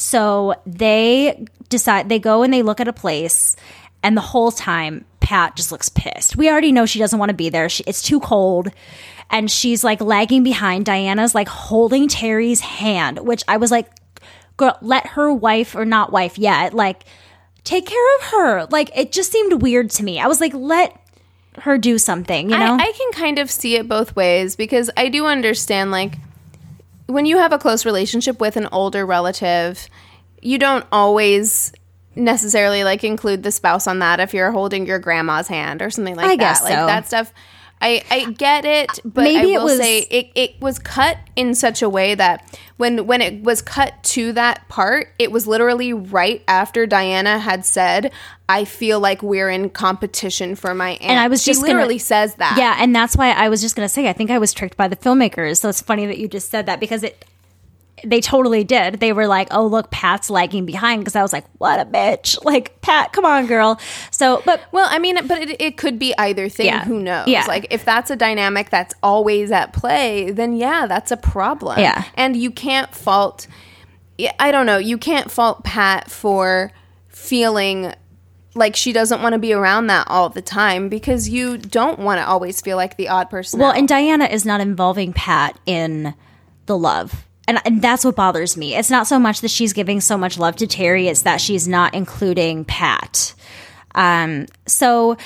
[0.00, 3.54] So they decide, they go and they look at a place,
[4.02, 6.36] and the whole time, Pat just looks pissed.
[6.36, 7.68] We already know she doesn't want to be there.
[7.68, 8.68] She, it's too cold.
[9.28, 10.86] And she's like lagging behind.
[10.86, 13.88] Diana's like holding Terry's hand, which I was like,
[14.56, 17.04] girl, let her wife or not wife yet, like,
[17.62, 18.66] take care of her.
[18.70, 20.18] Like, it just seemed weird to me.
[20.18, 20.98] I was like, let
[21.58, 22.74] her do something, you know?
[22.74, 26.16] I, I can kind of see it both ways because I do understand, like,
[27.10, 29.88] when you have a close relationship with an older relative,
[30.40, 31.72] you don't always
[32.14, 36.16] necessarily like include the spouse on that if you're holding your grandma's hand or something
[36.16, 36.38] like I that.
[36.38, 37.32] guess like that stuff.
[37.82, 41.16] I, I get it, but Maybe I it will was- say it, it was cut
[41.34, 42.44] in such a way that
[42.76, 47.64] when when it was cut to that part, it was literally right after Diana had
[47.64, 48.12] said,
[48.48, 51.72] "I feel like we're in competition for my aunt." And I was she just gonna-
[51.74, 52.56] literally says that.
[52.58, 54.76] Yeah, and that's why I was just going to say I think I was tricked
[54.76, 55.58] by the filmmakers.
[55.60, 57.24] So it's funny that you just said that because it
[58.04, 59.00] they totally did.
[59.00, 62.38] They were like, "Oh, look, Pat's lagging behind" because I was like, "What a bitch."
[62.50, 63.78] Like, Pat, come on, girl.
[64.10, 66.66] So, but Well, I mean, but it, it could be either thing.
[66.66, 66.84] Yeah.
[66.84, 67.28] Who knows?
[67.28, 67.44] Yeah.
[67.46, 71.78] Like, if that's a dynamic that's always at play, then yeah, that's a problem.
[71.78, 72.04] Yeah.
[72.14, 73.46] And you can't fault,
[74.40, 76.72] I don't know, you can't fault Pat for
[77.08, 77.94] feeling
[78.54, 82.18] like she doesn't want to be around that all the time because you don't want
[82.18, 83.60] to always feel like the odd person.
[83.60, 83.76] Well, out.
[83.76, 86.14] and Diana is not involving Pat in
[86.66, 87.26] the love.
[87.50, 88.76] And, and that's what bothers me.
[88.76, 91.66] It's not so much that she's giving so much love to Terry, it's that she's
[91.66, 93.34] not including Pat.
[93.92, 95.16] Um, so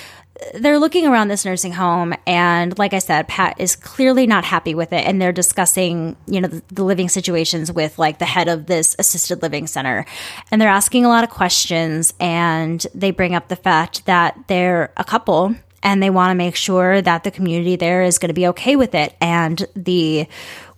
[0.54, 4.74] they're looking around this nursing home, and like I said, Pat is clearly not happy
[4.74, 5.06] with it.
[5.06, 8.96] And they're discussing, you know, the, the living situations with like the head of this
[8.98, 10.06] assisted living center.
[10.50, 14.94] And they're asking a lot of questions, and they bring up the fact that they're
[14.96, 18.34] a couple and they want to make sure that the community there is going to
[18.34, 19.14] be okay with it.
[19.20, 20.26] And the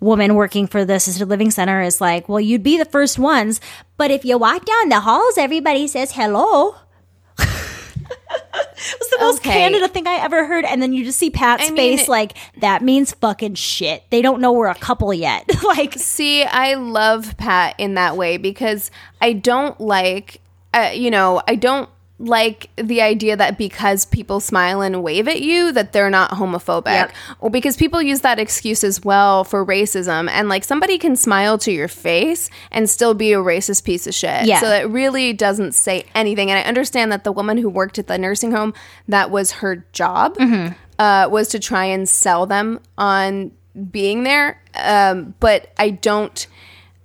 [0.00, 3.60] woman working for the assisted living center is like, well, you'd be the first ones,
[3.96, 6.74] but if you walk down the halls, everybody says hello.
[7.38, 9.50] it was the most Okay.
[9.52, 10.64] candid thing I ever heard.
[10.64, 14.04] And then you just see Pat's I mean- face like, that means fucking shit.
[14.10, 15.44] They don't know we're a couple yet.
[15.64, 20.40] like, See, I love Pat in that way because I don't like,
[20.74, 25.42] uh, you know, I don't like the idea that because people smile and wave at
[25.42, 27.12] you that they're not homophobic Yep.
[27.40, 31.58] or because people use that excuse as well for racism and like somebody can smile
[31.58, 34.60] to your face and still be a racist piece of shit Yeah.
[34.60, 38.06] so it really doesn't say anything and i understand that the woman who worked at
[38.06, 38.72] the nursing home
[39.08, 40.72] that was her job Mm-hmm.
[40.98, 43.52] uh, was to try and sell them on
[43.90, 46.46] being there um, but i don't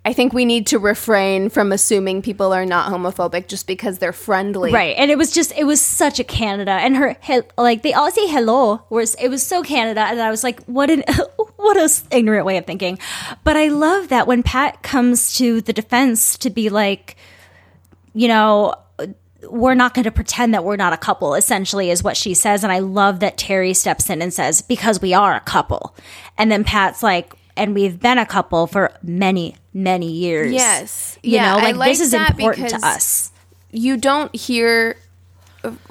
[0.04, 4.12] I think we need to refrain from assuming people are not homophobic just because they're
[4.12, 4.72] friendly.
[4.72, 4.96] Right.
[4.98, 6.72] And it was just, it was such a Canada.
[6.72, 8.82] And her, he, like, they all say hello.
[8.90, 10.02] It was so Canada.
[10.02, 11.04] And I was like, what an,
[11.56, 12.98] what a ignorant way of thinking.
[13.44, 17.16] But I love that when Pat comes to the defense to be like,
[18.14, 18.74] you know,
[19.50, 22.64] we're not going to pretend that we're not a couple, essentially, is what she says.
[22.64, 25.96] And I love that Terry steps in and says, because we are a couple.
[26.38, 30.52] And then Pat's like, and we've been a couple for many, many years.
[30.52, 31.18] Yes.
[31.24, 33.32] You Yeah, know, I like, like this is that important to us.
[33.72, 34.98] You don't hear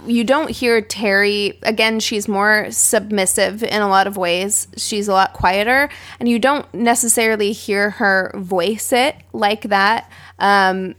[0.04, 4.66] you don't hear Terry again she's more submissive in a lot of ways.
[4.76, 5.88] She's a lot quieter
[6.18, 10.10] and you don't necessarily hear her voice it like that.
[10.38, 10.96] Um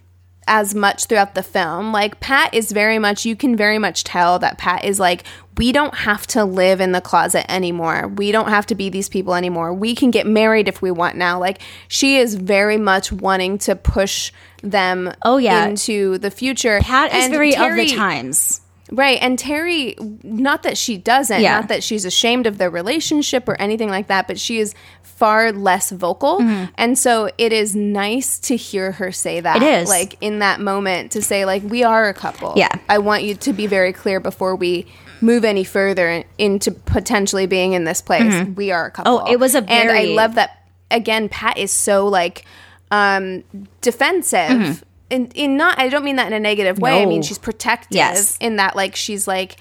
[0.48, 1.92] as much throughout the film.
[1.92, 5.24] Like Pat is very much you can very much tell that Pat is like
[5.58, 8.08] we don't have to live in the closet anymore.
[8.08, 9.74] We don't have to be these people anymore.
[9.74, 11.40] We can get married if we want now.
[11.40, 14.32] Like she is very much wanting to push
[14.64, 15.66] them Oh, yeah.
[15.68, 16.80] into the future.
[16.82, 18.62] Pat is And very of Terry- the times.
[18.94, 19.20] Right.
[19.22, 21.56] And Terry, not that she doesn't, Yeah.
[21.60, 25.52] not that she's ashamed of their relationship or anything like that, but she is far
[25.54, 26.40] less vocal.
[26.40, 26.66] Mm-hmm.
[26.76, 29.58] And so it is nice to hear her say that.
[29.58, 29.88] It is.
[29.88, 32.54] Like in that moment to say, like, we are a couple.
[32.58, 32.68] Yeah.
[32.90, 34.88] I want you to be very clear before we
[35.22, 38.46] move any further into potentially being in this place.
[38.56, 39.20] We are a couple.
[39.26, 42.46] Oh, it was a very- And I love that, again, Pat is so like
[42.92, 43.44] um
[43.82, 44.84] defensive.
[45.10, 46.98] In, in not I don't mean that in a negative way.
[46.98, 47.10] I Mm-hmm.
[47.10, 48.38] Mean she's protective Yes.
[48.40, 49.58] in that like she's like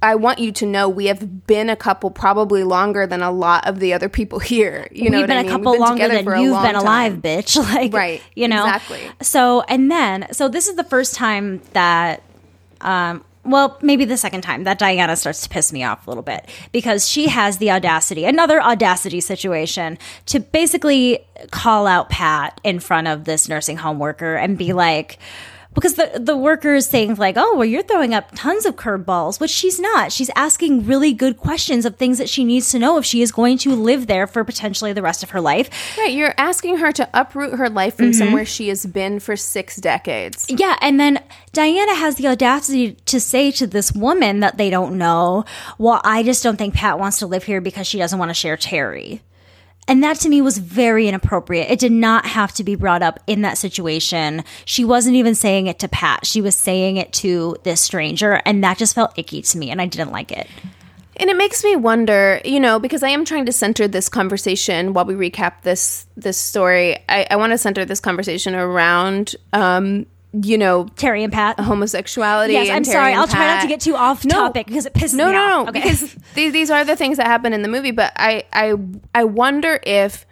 [0.00, 3.66] I want you to know we have been a couple probably longer than a lot
[3.66, 4.86] of the other people here.
[4.92, 5.52] You know We've what been I a mean?
[5.52, 7.22] couple been longer than you've been alive, time.
[7.22, 7.56] bitch.
[7.74, 8.22] Like, Right.
[8.36, 9.00] You know, Exactly.
[9.22, 12.22] So, and then, so this is the first time that,
[12.80, 14.64] um, well, maybe the second time.
[14.64, 18.24] That Diana starts to piss me off a little bit because she has the audacity,
[18.24, 24.36] another audacity situation, to basically call out Pat in front of this nursing home worker
[24.36, 25.18] and be like,
[25.74, 29.40] because the the worker is saying like, oh, well, you're throwing up tons of curveballs,
[29.40, 30.12] which she's not.
[30.12, 33.32] She's asking really good questions of things that she needs to know if she is
[33.32, 35.70] going to live there for potentially the rest of her life.
[35.98, 38.04] Right, you're asking her to uproot her life Mm-hmm.
[38.04, 40.46] from somewhere she has been for six decades.
[40.48, 41.18] Yeah, and then
[41.52, 45.44] Diana has the audacity to say to this woman that they don't know,
[45.78, 48.34] "Well, I just don't think Pat wants to live here because she doesn't want to
[48.34, 49.20] share Terry."
[49.88, 51.70] And that to me was very inappropriate.
[51.70, 54.44] It did not have to be brought up in that situation.
[54.64, 56.24] She wasn't even saying it to Pat.
[56.24, 59.82] She was saying it to this stranger, and that just felt icky to me, and
[59.82, 60.46] I didn't like it.
[61.16, 64.94] And it makes me wonder, you know, because I am trying to center this conversation
[64.94, 66.96] while we recap this this story.
[67.08, 71.60] I, I want to center this conversation around, um, you know, Terry and Pat.
[71.60, 72.54] homosexuality.
[72.54, 73.14] yes, I'm Terry sorry.
[73.14, 74.34] I'll try not to get too off No.
[74.36, 75.50] topic because it pisses no, me no, off.
[75.64, 75.80] no, Okay.
[75.82, 77.90] because these, these are the things that happen in the movie.
[77.90, 78.74] But I, I,
[79.14, 80.24] I wonder if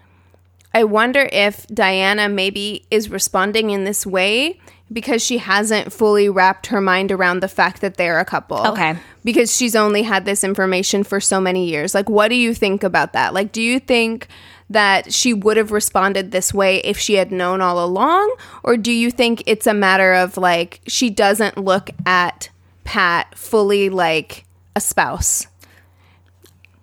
[0.72, 4.61] I wonder if Diana maybe is responding in this way
[4.93, 8.66] because she hasn't fully wrapped her mind around the fact that they're a couple.
[8.68, 8.97] Okay.
[9.24, 11.95] Because she's only had this information for so many years.
[11.95, 13.32] Like, what do you think about that?
[13.32, 14.28] Like, do you think
[14.68, 18.34] that she would have responded this way if she had known all along?
[18.62, 22.51] Or do you think it's a matter of like she doesn't look at
[22.84, 25.47] Pat fully like a spouse?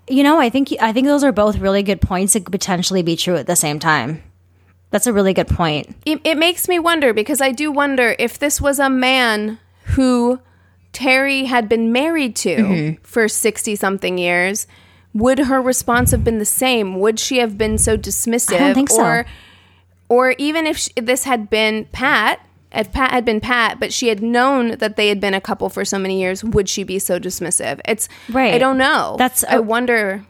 [0.10, 3.04] You know, I think I think those are both really good points that could potentially
[3.04, 4.24] be true at the same time.
[4.90, 5.96] That's a really good point.
[6.06, 9.60] it, it makes me wonder because I do wonder if this was a man
[9.96, 10.40] who
[10.94, 13.04] Terry had been married to Mm-hmm.
[13.04, 14.66] for 60 something years,
[15.14, 17.00] would her response have been the same?
[17.00, 18.56] Would she have been so dismissive?
[18.56, 19.02] I don't think so.
[19.04, 19.26] Or,
[20.10, 22.40] or even if sh this had been Pat,
[22.72, 25.70] if Pat had been Pat, but she had known that they had been a couple
[25.70, 27.80] for so many years, would she be so dismissive?
[27.86, 28.54] It's Right.
[28.54, 29.16] I don't know.
[29.18, 30.26] That's I a- wonder.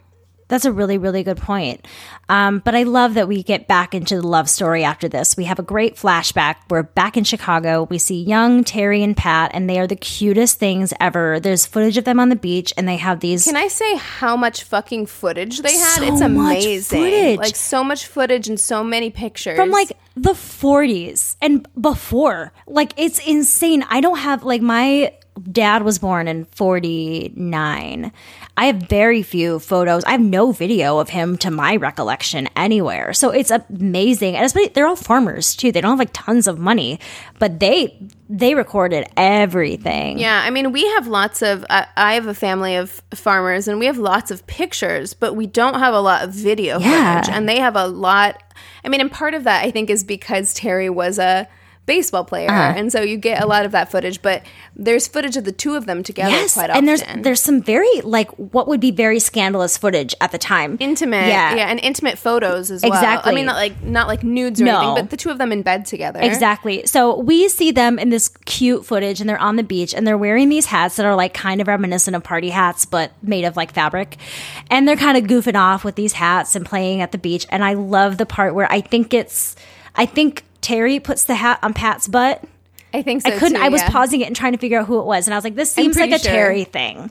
[0.50, 1.86] That's a really, really good point.
[2.30, 5.38] Um, but I love that we get back into the love story after this.
[5.38, 6.56] We have a great flashback.
[6.70, 7.88] We're back in Chicago.
[7.90, 11.40] We see young Terry and Pat, and they are the cutest things ever.
[11.40, 13.46] There's footage of them on the beach, and they have these.
[13.46, 16.00] Can I say how much fucking footage they had?
[16.00, 17.00] So it's amazing.
[17.02, 17.40] footage.
[17.40, 19.56] Like so much footage and so many pictures.
[19.58, 22.52] from like the 40s and before.
[22.66, 23.86] Like it's insane.
[23.90, 25.14] I don't have like my
[25.52, 28.12] dad was born in 49.
[28.60, 30.04] I have very few photos.
[30.06, 33.14] I have no video of him to my recollection anywhere.
[33.14, 34.36] So it's amazing.
[34.36, 35.72] And especially they're all farmers too.
[35.72, 37.00] They don't have like tons of money,
[37.40, 37.96] but they
[38.30, 40.20] they recorded everything.
[40.20, 41.64] Yeah, I mean, we have lots of.
[41.70, 45.48] Uh, I have a family of farmers, and we have lots of pictures, but we
[45.48, 47.22] don't have a lot of video Yeah.
[47.22, 47.34] footage.
[47.34, 48.42] And they have a lot.
[48.84, 51.48] I mean, and part of that I think is because Terry was a
[51.88, 52.74] baseball player, Uh-huh.
[52.78, 54.22] and so you get a lot of that footage.
[54.22, 54.44] But
[54.76, 56.78] there's footage of the two of them together Yes, quite often.
[56.78, 60.78] and there's there's some very like what would be very scandalous footage at the time.
[60.80, 61.56] intimate, Yeah.
[61.56, 62.92] yeah, and intimate photos as well.
[62.94, 63.32] Exactly.
[63.32, 64.78] I mean, not like not like nudes or No.
[64.78, 66.20] anything, but the two of them in bed together.
[66.22, 66.86] Exactly.
[66.86, 70.18] So we see them in this cute footage and they're on the beach and they're
[70.18, 73.56] wearing these hats that are like kind of reminiscent of party hats, but made of
[73.58, 74.18] like fabric.
[74.70, 77.46] And they're kind of goofing off with these hats and playing at the beach.
[77.50, 79.56] And I love the part where I think it's,
[79.96, 82.44] I think Terry puts the hat on Pat's butt.
[82.94, 83.30] I think so.
[83.30, 83.58] I couldn't.
[83.58, 83.90] too, I was yeah.
[83.90, 85.72] pausing it and trying to figure out who it was, and I was like, "This
[85.72, 86.30] seems like a sure.
[86.30, 87.10] Terry thing."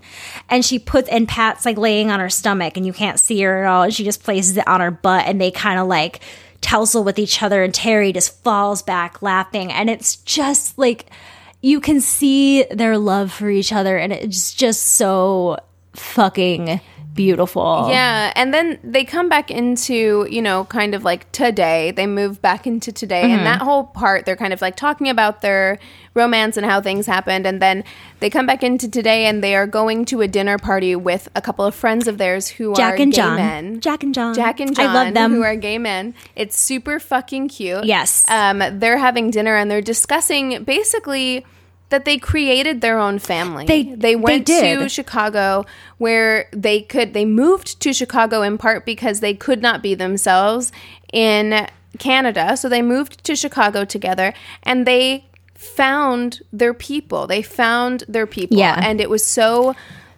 [0.51, 3.65] And she puts and Pat's like laying on her stomach, and you can't see her
[3.65, 3.85] at all.
[3.85, 6.21] And she just places it on her butt, and they kind of like
[6.61, 7.65] tussle with each other.
[7.65, 11.07] And Terry just falls back laughing, and it's just like
[11.63, 15.57] you can see their love for each other, and it's just so
[15.97, 16.81] fucking
[17.17, 17.89] beautiful.
[17.89, 21.91] Yeah, and then they come back into, you know, kind of like today.
[21.91, 23.23] They move back into today.
[23.23, 23.39] Mm-hmm.
[23.39, 25.79] And that whole part, they're kind of like talking about their
[26.15, 27.47] romance and how things happened.
[27.47, 27.83] And then
[28.21, 31.43] they come back into today and they are going to a dinner party with a
[31.43, 33.37] couple of friends of theirs who are Jack and gay John.
[33.37, 33.81] men.
[33.81, 34.35] Jack and John.
[34.35, 35.33] Jack and John, I love them.
[35.33, 36.15] who are gay men.
[36.37, 37.85] It's super fucking cute.
[37.85, 38.29] Yes.
[38.29, 41.45] Um, they're having dinner and they're discussing basically
[41.89, 43.65] that they created their own family.
[43.67, 44.79] They- they they went did.
[44.81, 45.65] to Chicago
[45.99, 50.73] where they could they moved to Chicago in part because they could not be themselves
[51.13, 51.67] in
[51.99, 52.57] Canada.
[52.57, 55.25] So they moved to Chicago together and they
[55.55, 57.27] found their people.
[57.27, 58.59] They found their people.
[58.59, 58.79] Yeah.
[58.83, 59.75] And it was so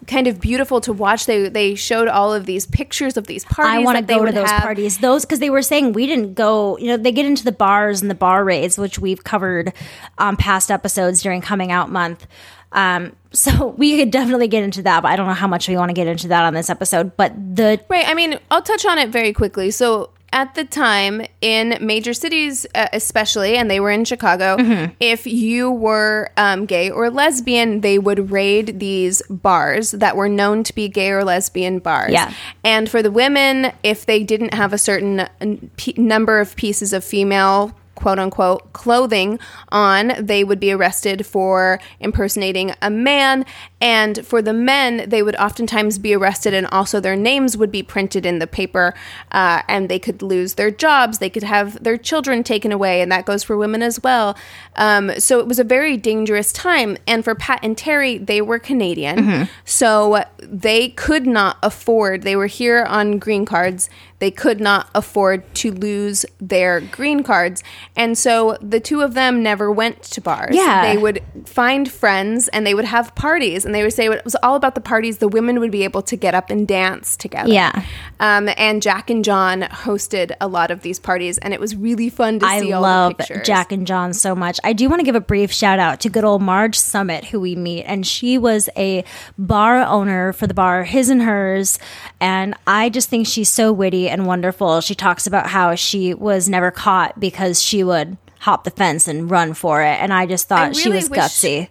[0.09, 1.26] kind of beautiful to watch.
[1.26, 3.74] They they showed all of these pictures of these parties.
[3.74, 4.62] I want to go to those have.
[4.62, 4.98] parties.
[4.98, 6.76] Those because they were saying we didn't go.
[6.78, 9.72] You know, they get into the bars and the bar raids, which we've covered
[10.18, 12.26] on past episodes during coming out month.
[12.72, 15.76] Um, so we could definitely get into that, but I don't know how much we
[15.76, 17.16] want to get into that on this episode.
[17.16, 18.09] But the Right.
[18.09, 19.70] I mean, I'll touch on it very quickly.
[19.70, 24.92] So, at the time, in major cities, uh, especially, and they were in Chicago, Mm-hmm.
[25.00, 30.64] if you were um, gay or lesbian, they would raid these bars that were known
[30.64, 32.12] to be gay or lesbian bars.
[32.12, 32.32] Yeah.
[32.64, 35.28] And for the women, if they didn't have a certain uh,
[35.76, 39.40] p- number of pieces of female quote unquote clothing
[39.70, 43.44] on, they would be arrested for impersonating a man.
[43.80, 47.82] And for the men, they would oftentimes be arrested, and also their names would be
[47.82, 48.94] printed in the paper,
[49.32, 51.18] uh, and they could lose their jobs.
[51.18, 54.36] They could have their children taken away, and that goes for women as well.
[54.76, 56.96] Um, so it was a very dangerous time.
[57.07, 62.22] And for Pat and Terry, they were Canadian, so they could not afford.
[62.22, 63.90] They were here on green cards.
[64.20, 67.62] They could not afford to lose their green cards.
[67.97, 70.55] And so the two of them never went to bars.
[70.55, 70.93] Yeah.
[70.93, 73.64] They would find friends and they would have parties.
[73.64, 75.18] And they would say it was all about the parties.
[75.18, 77.51] The women would be able to get up and dance together.
[77.53, 77.84] Yeah.
[78.20, 81.39] Um, and Jack and John hosted a lot of these parties.
[81.39, 83.47] And it was really fun to I see all love the pictures.
[83.47, 84.61] Jack and John so much.
[84.64, 87.41] I do want to give a brief shout out to good old Marge Summit, who
[87.41, 89.05] we meet, and she was a
[89.36, 91.78] bar owner for the bar His and Hers,
[92.20, 94.80] and I just think she's so witty and wonderful.
[94.80, 99.30] She talks about how she was never caught because she would hop the fence and
[99.30, 99.98] run for it.
[100.00, 101.68] And I just thought she really was gutsy.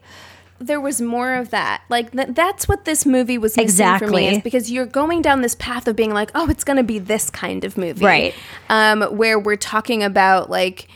[0.60, 1.82] there was more of that.
[1.90, 4.28] Like th- that's what this movie was missing for me Exactly.
[4.28, 7.00] is because you're going down this path of being like, oh, it's going to be
[7.00, 8.34] this kind of movie, Right.
[8.70, 10.88] Um, where we're talking about like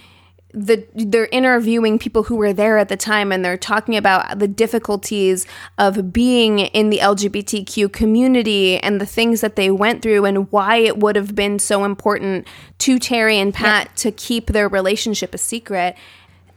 [0.53, 4.47] the they're interviewing people who were there at the time and they're talking about the
[4.47, 5.45] difficulties
[5.77, 10.77] of being in the LGBTQ community and the things that they went through and why
[10.77, 12.47] it would have been so important
[12.79, 15.95] to Terry and Pat to keep their relationship a secret.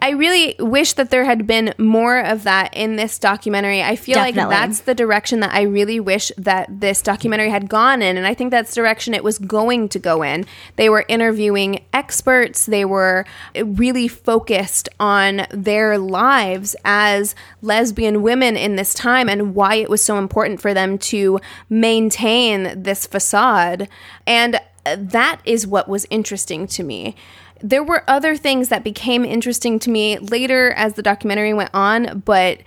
[0.00, 3.82] I really wish that there had been more of that in this documentary.
[3.82, 8.02] I feel like that's the direction that I really wish that this documentary had gone
[8.02, 8.18] in.
[8.18, 10.44] And I think that's the direction it was going to go in.
[10.76, 13.24] They were interviewing experts, they were
[13.56, 20.02] really focused on their lives as lesbian women in this time and why it was
[20.02, 21.40] so important for them to
[21.70, 23.88] maintain this facade.
[24.26, 27.16] And that is what was interesting to me
[27.64, 32.22] there were other things that became interesting to me later as the documentary went on,
[32.26, 32.60] but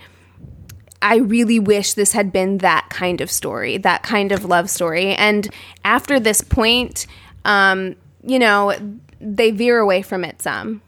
[1.00, 5.14] I really wish this had been that kind of story, that kind of love story.
[5.14, 5.48] And
[5.84, 7.06] after this point,
[7.44, 7.94] um,
[8.24, 8.74] you know,
[9.20, 10.82] they veer away from it some.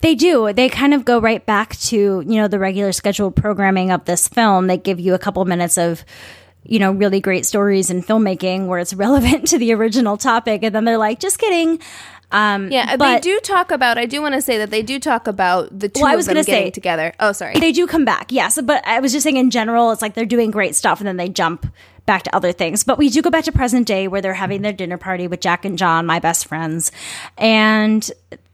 [0.00, 0.54] They do.
[0.54, 4.28] They kind of go right back to, you know, the regular scheduled programming of this
[4.28, 4.66] film.
[4.66, 6.06] They give you a couple minutes of,
[6.64, 10.62] you know, really great stories and filmmaking where it's relevant to the original topic.
[10.62, 11.80] And then they're like, just kidding.
[12.32, 13.98] Um, Yeah, but they do talk about.
[13.98, 16.16] I do want to say that they do talk about the two Well, I of
[16.18, 17.12] was them gonna getting say- together.
[17.20, 17.54] Oh, sorry.
[17.58, 18.58] They do come back, yes.
[18.62, 21.16] But I was just saying in general, it's like they're doing great stuff and then
[21.16, 21.66] they jump
[22.04, 22.84] back to other things.
[22.84, 25.40] But we do go back to present day where they're having their dinner party with
[25.40, 26.90] Jack and John, my best friends.
[27.38, 28.08] And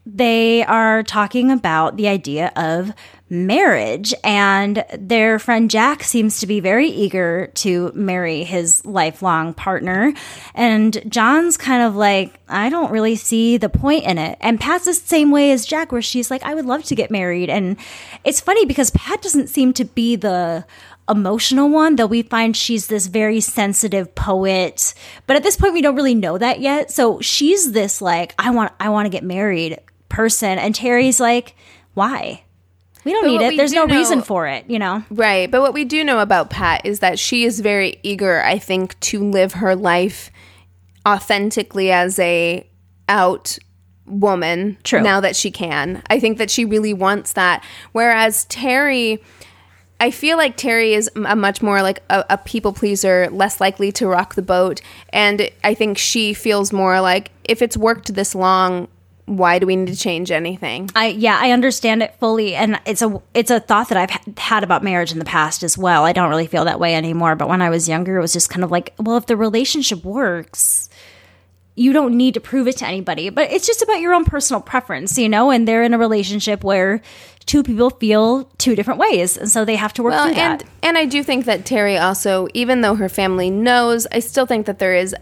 [0.05, 2.91] they are talking about the idea of
[3.29, 4.13] marriage.
[4.23, 10.13] And their friend Jack seems to be very eager to marry his lifelong partner.
[10.53, 14.37] And John's kind of like, I don't really see the point in it.
[14.39, 17.09] And Pat's the same way as Jack, where she's like, I would love to get
[17.09, 17.49] married.
[17.49, 17.77] And
[18.23, 20.65] it's funny because Pat doesn't seem to be the
[21.09, 24.93] emotional one, though we find she's this very sensitive poet.
[25.27, 26.91] But at this point we don't really know that yet.
[26.91, 29.79] So she's this like, I want I want to get married
[30.13, 30.57] person.
[30.57, 31.55] And Terry's like,
[31.93, 32.43] why?
[33.03, 33.57] We don't But need it.
[33.57, 35.03] There's no know- reason for it, you know?
[35.09, 35.51] Right.
[35.51, 38.97] But what we do know about Pat is that she is very eager, I think,
[39.01, 40.31] to live her life
[41.05, 42.65] authentically as a
[43.09, 43.57] out
[44.05, 45.01] woman True.
[45.01, 46.01] now that she can.
[46.09, 47.63] I think that she really wants that.
[47.91, 49.21] Whereas Terry
[49.99, 53.89] I feel like Terry is a much more like a, a people pleaser, less likely
[53.93, 54.81] to rock the boat,
[55.13, 58.89] and I think she feels more like if it's worked this long,
[59.25, 60.89] why do we need to change anything?
[60.95, 64.63] I yeah, I understand it fully, and it's a it's a thought that I've had
[64.63, 66.03] about marriage in the past as well.
[66.03, 68.49] I don't really feel that way anymore, but when I was younger, it was just
[68.49, 70.89] kind of like, well, if the relationship works,
[71.75, 73.29] you don't need to prove it to anybody.
[73.29, 75.51] But it's just about your own personal preference, you know.
[75.51, 77.01] And they're in a relationship where
[77.45, 80.59] two people feel two different ways, and so they have to work Well, through and
[80.61, 80.67] that.
[80.81, 84.65] and I do think that Terry also, even though her family knows, I still think
[84.65, 85.15] that there is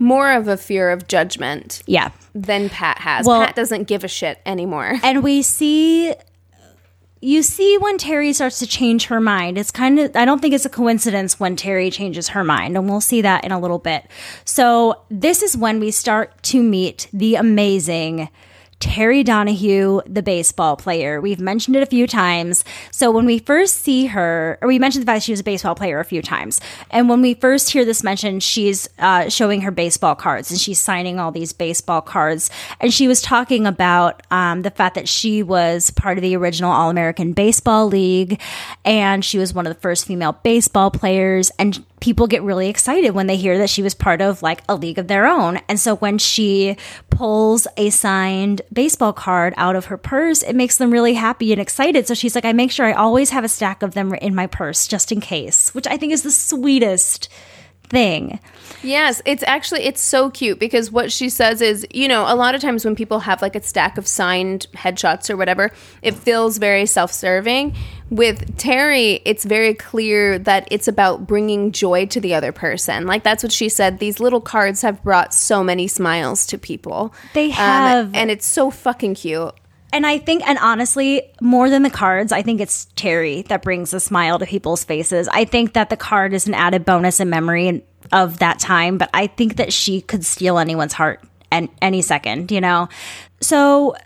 [0.00, 2.10] more of a fear of judgment Yeah,
[2.42, 3.26] than Pat has.
[3.26, 4.98] Well- Pat doesn't give a shit anymore.
[5.02, 6.14] and we see
[7.20, 9.58] you see when Terry starts to change her mind.
[9.58, 12.88] It's kind of I don't think it's a coincidence when Terry changes her mind, and
[12.88, 14.04] we'll see that in a little bit.
[14.44, 18.28] So this is when we start to meet the amazing
[18.80, 21.20] Terry Donahue, the baseball player.
[21.20, 22.64] We've mentioned it a few times.
[22.90, 25.44] So when we first see her, or we mentioned the fact that she was a
[25.44, 26.60] baseball player a few times,
[26.90, 30.78] and when we first hear this mentioned, she's uh, showing her baseball cards and she's
[30.78, 32.50] signing all these baseball cards,
[32.80, 36.70] and she was talking about um, the fact that she was part of the original
[36.70, 38.40] All American Baseball League,
[38.84, 43.10] and she was one of the first female baseball players, and people get really excited
[43.10, 45.58] when they hear that she was part of like a league of their own.
[45.68, 46.76] And so when she
[47.10, 51.60] pulls a signed baseball card out of her purse, it makes them really happy and
[51.60, 52.06] excited.
[52.06, 54.46] So she's like, I make sure I always have a stack of them in my
[54.46, 57.28] purse just in case, which I think is the sweetest
[57.88, 58.38] thing.
[58.82, 62.54] Yes, it's actually it's so cute because what she says is, you know, a lot
[62.54, 65.70] of times when people have like a stack of signed headshots or whatever,
[66.02, 67.74] it feels very self-serving.
[68.10, 73.06] With Terry, it's very clear that it's about bringing joy to the other person.
[73.06, 73.98] Like that's what she said.
[73.98, 77.12] These little cards have brought so many smiles to people.
[77.34, 78.10] They Um, have.
[78.14, 79.54] and it's so fucking cute.
[79.92, 83.94] And I think, and honestly, more than the cards, I think it's Terry that brings
[83.94, 85.28] a smile to people's faces.
[85.28, 87.82] I think that the card is an added bonus and memory
[88.12, 92.50] of that time, but I think that she could steal anyone's heart and any second,
[92.50, 92.88] you know?
[93.40, 93.96] So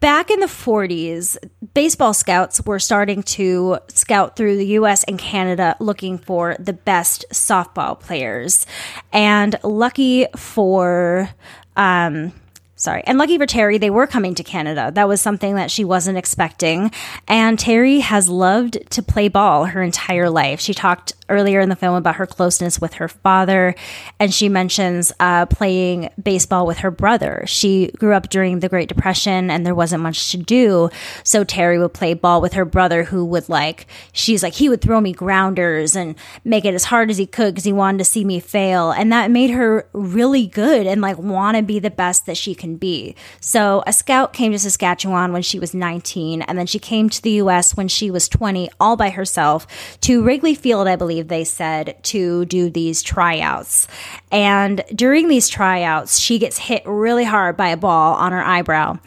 [0.00, 1.36] back in the 40s,
[1.74, 7.24] baseball scouts were starting to scout through the US and Canada looking for the best
[7.32, 8.66] softball players.
[9.12, 11.30] And lucky for
[11.76, 12.32] um,
[12.78, 13.02] sorry.
[13.04, 14.90] And lucky for Terry, they were coming to Canada.
[14.94, 16.90] That was something that she wasn't expecting.
[17.26, 20.60] And Terry has loved to play ball her entire life.
[20.60, 23.74] She talked earlier in the film about her closeness with her father,
[24.18, 27.44] and she mentions uh, playing baseball with her brother.
[27.46, 30.90] She grew up during the Great Depression, and there wasn't much to do,
[31.24, 34.80] so Terry would play ball with her brother, who would like she's like he would
[34.80, 36.14] throw me grounders and
[36.44, 39.12] make it as hard as he could because he wanted to see me fail, and
[39.12, 42.76] that made her really good and like want to be the best that she can
[42.76, 43.14] be.
[43.40, 47.22] So a scout came to Saskatchewan when she was 19, and then she came to
[47.22, 47.76] the U.S.
[47.76, 49.66] when she was 20, all by herself
[50.02, 53.88] to Wrigley Field, I believe believe they said, to do these tryouts.
[54.30, 58.98] And during these tryouts, she gets hit really hard by a ball on her eyebrow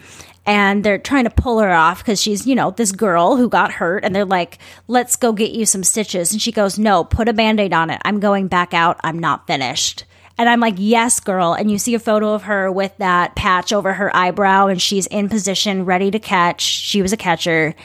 [0.46, 3.72] and they're trying to pull her off because she's, you know, this girl who got
[3.72, 4.04] hurt.
[4.04, 4.58] And they're like,
[4.88, 6.32] let's go get you some stitches.
[6.32, 8.02] And she goes, no, put a band aid on it.
[8.04, 9.00] I'm going back out.
[9.04, 10.04] I'm not finished.
[10.40, 11.54] And I'm like, yes, girl.
[11.54, 15.06] And you see a photo of her with that patch over her eyebrow and she's
[15.08, 16.62] in position, ready to catch.
[16.62, 17.76] She was a catcher.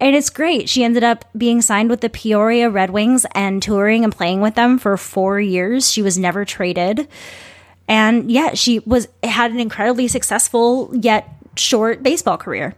[0.00, 0.68] And it's great.
[0.68, 4.54] She ended up being signed with the Peoria Red Wings and touring and playing with
[4.54, 5.90] them for four years.
[5.90, 7.08] She was never traded.
[7.88, 12.74] And yeah, she was had an incredibly successful yet short baseball career.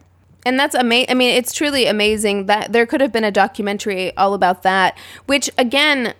[0.46, 1.10] And that's amazing.
[1.10, 4.96] I mean, it's truly amazing that there could have been a documentary all about that,
[5.26, 6.14] which again,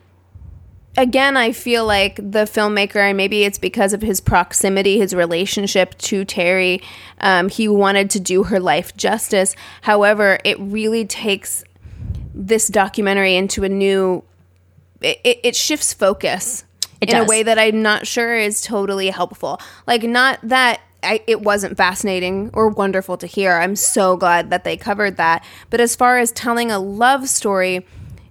[0.97, 5.97] again, I feel like the filmmaker, and maybe it's because of his proximity, his relationship
[5.99, 6.82] to Terry,
[7.20, 9.55] um, he wanted to do her life justice.
[9.82, 11.64] However, it really takes
[12.34, 14.24] this documentary into a new.
[15.01, 16.64] It, it shifts focus
[17.01, 19.61] It in a way that I'm not sure is totally helpful.
[19.86, 23.53] Like, not that I, it wasn't fascinating or wonderful to hear.
[23.53, 25.43] I'm so glad that they covered that.
[25.70, 27.86] But as far as telling a love story,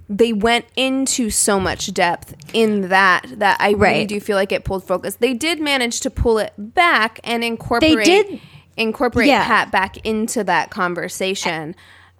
[0.10, 4.08] they went into so much depth in that that I really Right.
[4.08, 5.18] do feel like it pulled focus.
[5.20, 8.42] They did manage to pull it back and incorporate they did-
[8.76, 9.46] incorporate Yeah.
[9.46, 11.76] Pat back into that conversation.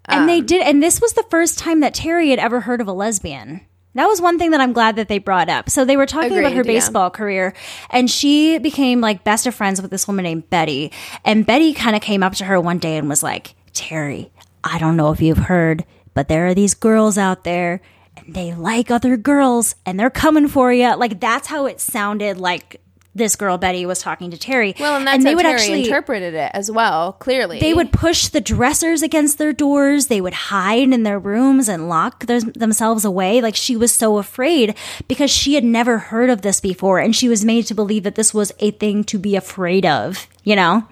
[0.06, 2.82] And they um, did, and this was the first time that Terry had ever heard
[2.82, 3.62] of a lesbian.
[3.96, 5.70] That was one thing that I'm glad that they brought up.
[5.70, 6.80] So they were talking about her Agreed, yeah.
[6.80, 7.54] baseball career,
[7.90, 10.92] and she became like best of friends with this woman named Betty.
[11.26, 14.32] And Betty kind of came up to her one day and was like, Terry,
[14.64, 15.86] I don't know if you've heard,
[16.20, 17.80] but there are these girls out there,
[18.18, 20.94] and they like other girls, and they're coming for you.
[20.98, 22.82] Like that's how it sounded like
[23.16, 24.76] this girl Betty was talking to Terry.
[24.78, 27.14] Well, and that's they how would Terry actually interpreted it as well.
[27.14, 30.08] Clearly, they would push the dressers against their doors.
[30.08, 33.40] They would hide in their rooms and lock their, themselves away.
[33.40, 34.76] Like she was so afraid
[35.08, 37.00] because she had never heard of this before.
[37.00, 40.28] And she was made to believe that this was a thing to be afraid of,
[40.44, 40.86] you know?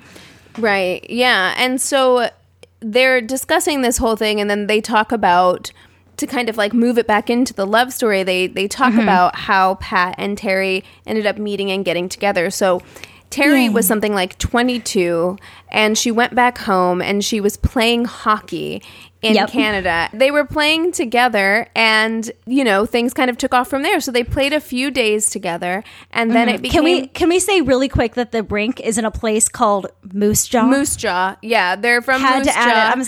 [0.57, 1.05] Right.
[1.09, 1.53] Yeah.
[1.57, 2.30] And so
[2.80, 5.71] they're discussing this whole thing and then they talk about
[6.17, 8.23] to kind of like move it back into the love story.
[8.23, 9.01] They they talk mm-hmm.
[9.01, 12.49] about how Pat and Terry ended up meeting and getting together.
[12.49, 12.82] So
[13.30, 15.38] Terry was something like 22
[15.69, 18.82] and she went back home and she was playing hockey
[19.21, 19.49] in Yep.
[19.49, 20.09] Canada.
[20.13, 23.99] They were playing together and you know, things kind of took off from there.
[23.99, 27.39] So they played a few days together and then it became Can we can we
[27.39, 30.65] say really quick that the rink is in a place called Moose Jaw?
[30.67, 31.36] Moose Jaw.
[31.41, 33.01] Yeah, they're from had Moose to add Jaw.
[33.01, 33.07] it.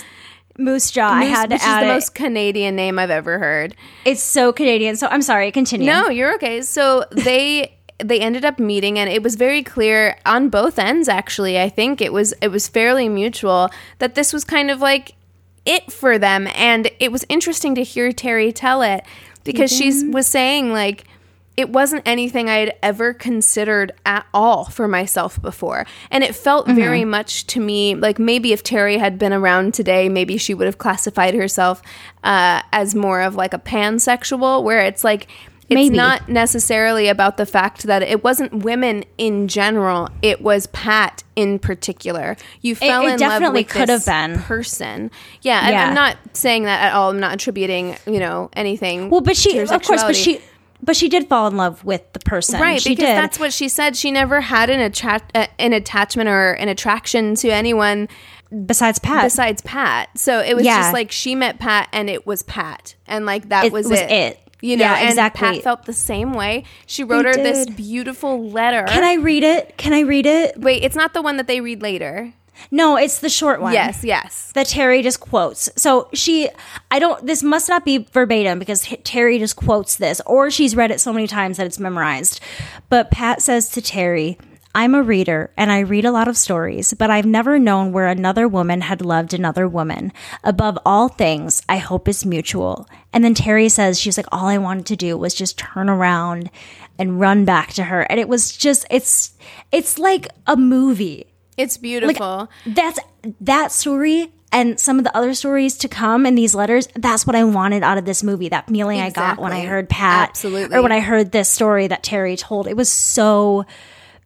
[0.58, 1.10] Moose Jaw.
[1.10, 1.94] I had to which add is the it.
[1.94, 3.74] most Canadian name I've ever heard.
[4.04, 4.96] it's so Canadian.
[4.96, 5.50] So I'm sorry.
[5.52, 5.86] Continue.
[5.86, 6.60] No, you're okay.
[6.60, 11.60] So they they ended up meeting and it was very clear on both ends actually.
[11.60, 15.14] I think it was it was fairly mutual that this was kind of like
[15.66, 19.04] it for them and it was interesting to hear Terry tell it
[19.44, 21.04] because she was saying like
[21.60, 25.84] it wasn't anything I had ever considered at all for myself before.
[26.10, 30.08] And it felt very much to me like maybe if Terry had been around today,
[30.08, 31.82] maybe she would have classified herself
[32.24, 35.26] uh, as more of like a pansexual, where it's like,
[35.70, 35.96] it's Maybe.
[35.96, 41.58] not necessarily about the fact that it wasn't women in general, it was Pat in
[41.60, 42.36] particular.
[42.60, 44.40] You fell it in definitely love with could this have been.
[44.42, 45.10] person.
[45.42, 45.88] Yeah, Yeah.
[45.88, 47.10] I'm not saying that at all.
[47.10, 49.10] I'm not attributing, you know, anything.
[49.10, 50.40] Well, but she, of course, but she,
[50.82, 52.60] but she did fall in love with the person.
[52.60, 53.16] Right, she because did.
[53.16, 53.96] that's what she said.
[53.96, 58.08] She never had an attract uh, an attachment or an attraction to anyone
[58.66, 59.22] besides Pat.
[59.24, 60.08] besides Pat.
[60.18, 60.78] So it was Yeah.
[60.80, 64.00] just like she met Pat and it was Pat, and like that It was, was
[64.00, 64.10] it.
[64.10, 64.40] it.
[64.62, 65.48] You know, Yeah, and exactly.
[65.48, 66.64] Pat felt the same way.
[66.86, 68.84] She wrote her this beautiful letter.
[68.88, 69.76] Can I read it?
[69.76, 70.58] Can I read it?
[70.58, 72.32] Wait, it's not the one that they read later.
[72.70, 73.72] No, it's the short one.
[73.72, 74.52] Yes, yes.
[74.54, 75.70] That Terry just quotes.
[75.76, 76.50] So she,
[76.90, 80.76] I don't, this must not be verbatim because H- Terry just quotes this, or she's
[80.76, 82.38] read it so many times that it's memorized.
[82.90, 84.36] But Pat says to Terry,
[84.74, 88.06] I'm a reader and I read a lot of stories, but I've never known where
[88.06, 90.12] another woman had loved another woman.
[90.44, 92.88] Above all things, I hope it's mutual.
[93.12, 96.50] And then Terry says, she's like, all I wanted to do was just turn around
[96.98, 98.02] and run back to her.
[98.02, 99.32] And it was just, it's,
[99.72, 101.26] it's like a movie.
[101.56, 102.48] It's beautiful.
[102.64, 103.00] That's
[103.40, 106.88] that story and some of the other stories to come in these letters.
[106.94, 108.48] That's what I wanted out of this movie.
[108.48, 110.76] That feeling I got when I heard Pat, Absolutely.
[110.76, 112.66] or when I heard this story that Terry told.
[112.66, 113.66] It was so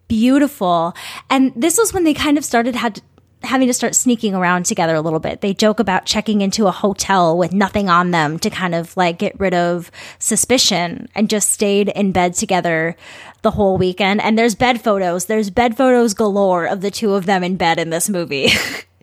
[0.08, 0.94] beautiful.
[1.30, 3.00] And this was when they kind of started had
[3.44, 5.40] having to start sneaking around together a little bit.
[5.40, 9.18] They joke about checking into a hotel with nothing on them to kind of like
[9.18, 12.96] get rid of suspicion and just stayed in bed together
[13.42, 14.22] the whole weekend.
[14.22, 15.26] And there's bed photos.
[15.26, 18.48] There's bed photos galore of the two of them in bed in this movie.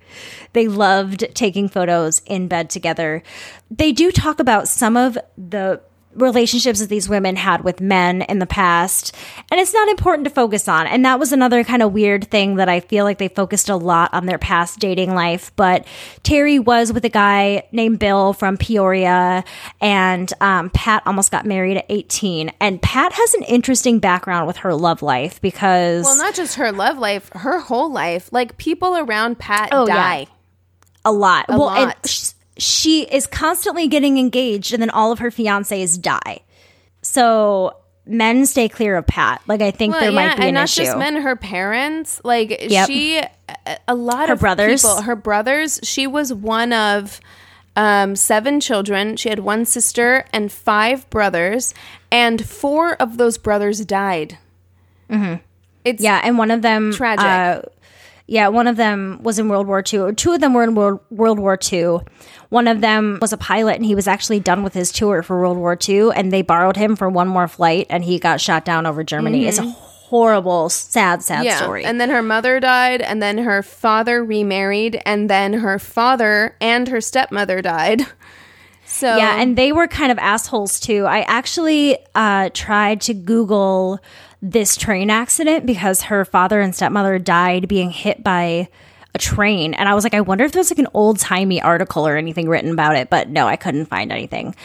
[0.53, 3.23] they loved taking photos in bed together.
[3.69, 5.81] They do talk about some of the
[6.13, 9.15] relationships that these women had with men in the past,
[9.51, 10.87] and it's not important to focus on.
[10.87, 13.75] And that was another kind of weird thing that I feel like they focused a
[13.75, 15.51] lot on their past dating life.
[15.55, 15.85] But
[16.23, 19.43] Terry was with a guy named Bill from Peoria,
[19.79, 22.51] and um, Pat almost got married at 18.
[22.59, 26.71] And Pat has an interesting background with her love life because well, not just her
[26.71, 28.31] love life, her whole life.
[28.31, 29.95] Like people around Pat Oh, yeah.
[29.95, 30.27] die.
[31.05, 31.45] a lot.
[31.49, 32.07] well, and lot.
[32.07, 32.30] sh-
[32.61, 36.39] she is constantly getting engaged, and then all of her fiancés die.
[37.01, 39.41] So men stay clear of Pat.
[39.47, 40.83] Like I think Well, there yeah, might be and an not issue.
[40.83, 42.21] just men, her parents.
[42.23, 42.87] Like Yep.
[42.87, 43.29] she, a-
[43.87, 44.81] a lot Her of brothers.
[44.81, 45.79] people, her brothers.
[45.83, 47.19] She was one of
[47.75, 49.15] um, seven children.
[49.17, 51.73] She had one sister and five brothers,
[52.11, 54.37] and four of those brothers died.
[55.09, 55.35] Mm-hmm.
[55.85, 57.25] It's Yeah, and one of them Tragic.
[57.25, 57.61] Uh,
[58.31, 59.99] yeah, one of them was in World War II.
[59.99, 61.97] Or two of them were in World, World War II.
[62.47, 65.37] One of them was a pilot, and he was actually done with his tour for
[65.41, 66.11] World War II.
[66.15, 69.47] And they borrowed him for one more flight, and he got shot down over Germany.
[69.47, 71.45] It's a horrible, sad, sad Mm-hmm.
[71.45, 71.57] yeah.
[71.57, 71.83] story.
[71.83, 76.87] And then her mother died, and then her father remarried, and then her father and
[76.87, 78.01] her stepmother died.
[78.83, 81.05] So Yeah, and they were kind of assholes too.
[81.05, 83.99] I actually uh, tried to Google
[84.41, 88.69] this train accident because her father and stepmother died being hit by
[89.13, 89.73] a train.
[89.73, 92.47] And I was like, I wonder if there's like an old timey article or anything
[92.47, 93.09] written about it.
[93.09, 94.55] But no, I couldn't find anything.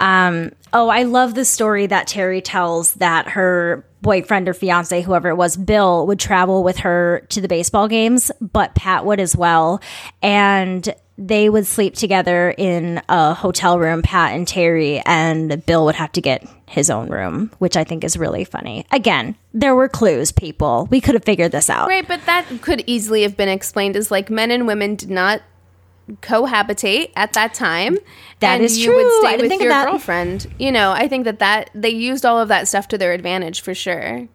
[0.00, 5.28] Um, oh, I love the story that Terry tells that her boyfriend or fiance, whoever
[5.28, 9.36] it was, Bill, would travel with her to the baseball games, but Pat would as
[9.36, 9.82] well.
[10.22, 15.94] And they would sleep together in a hotel room, Pat and Terry, and Bill would
[15.96, 18.86] have to get his own room, which I think is really funny.
[18.90, 20.88] Again, there were clues, people.
[20.90, 21.88] We could have figured this out.
[21.88, 25.42] Right, but that could easily have been explained as like men and women did not
[26.22, 27.98] cohabitate at that time.
[28.40, 29.26] That is you would true.
[29.26, 29.84] I stay with think of your that.
[29.90, 30.46] girlfriend.
[30.58, 33.60] You know, I think that that they used all of that stuff to their advantage
[33.60, 34.26] for sure.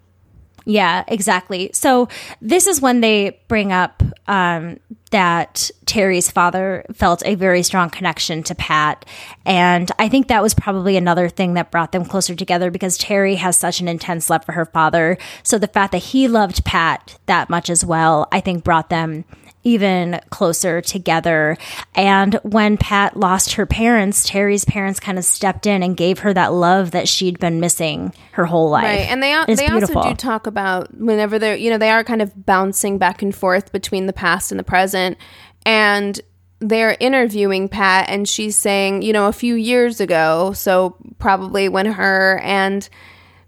[0.65, 1.69] Yeah, exactly.
[1.73, 2.09] So
[2.41, 4.79] this is when they bring up um,
[5.11, 9.05] that Terry's father felt a very strong connection to Pat.
[9.45, 13.35] And I think that was probably another thing that brought them closer together because Terry
[13.35, 15.19] has such an intense love for her father.
[15.43, 19.23] So the fact that he loved Pat that much as well, I think brought them
[19.65, 21.57] even closer together.
[21.93, 26.33] And when Pat lost her parents, Terry's parents kind of stepped in and gave her
[26.33, 28.85] that love that she'd been missing her whole life.
[28.85, 29.97] Right, and they It's they beautiful.
[29.97, 33.35] also do talk about whenever they're you know they are kind of bouncing back and
[33.35, 35.17] forth between the past and the present,
[35.65, 36.21] and
[36.59, 41.87] they're interviewing Pat, and she's saying you know a few years ago, so probably when
[41.87, 42.87] her and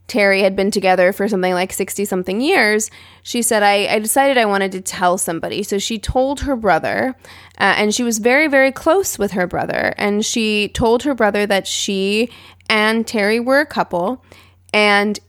[0.07, 2.89] Terry had been together for something like 60 something years,
[3.23, 5.63] she said, I, I decided I wanted to tell somebody.
[5.63, 7.15] So she told her brother,
[7.59, 9.93] uh, and she was very, very close with her brother.
[9.97, 12.29] And she told her brother that she
[12.69, 14.23] and Terry were a couple
[14.73, 15.19] and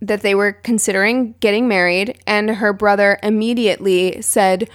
[0.00, 2.20] that they were considering getting married.
[2.26, 4.70] And her brother immediately said,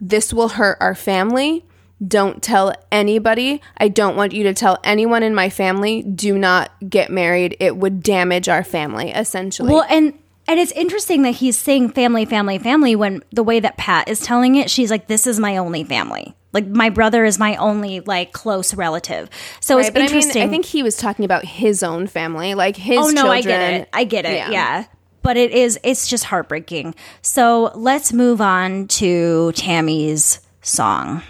[0.00, 1.64] This will hurt our family.
[2.06, 3.60] Don't tell anybody.
[3.76, 6.02] I don't want you to tell anyone in my family.
[6.02, 7.56] Do not get married.
[7.60, 9.72] It would damage our family, essentially.
[9.72, 13.76] Well, and and it's interesting that he's saying family, family, family when the way that
[13.76, 16.34] Pat is telling it, she's like, "This is my only family.
[16.52, 19.30] Like my brother is my only like close relative."
[19.60, 20.42] So Right, it's interesting.
[20.42, 23.22] I mean, I think he was talking about his own family, like his oh no,
[23.22, 23.30] children.
[23.32, 23.88] I get it.
[23.92, 24.34] I get it.
[24.34, 24.50] Yeah.
[24.50, 24.84] Yeah.
[25.22, 25.78] But it is.
[25.84, 26.96] It's just heartbreaking.
[27.22, 31.22] So let's move on to Tammy's song.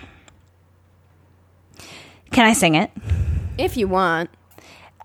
[2.32, 2.90] Can I sing it?
[3.58, 4.30] If you want.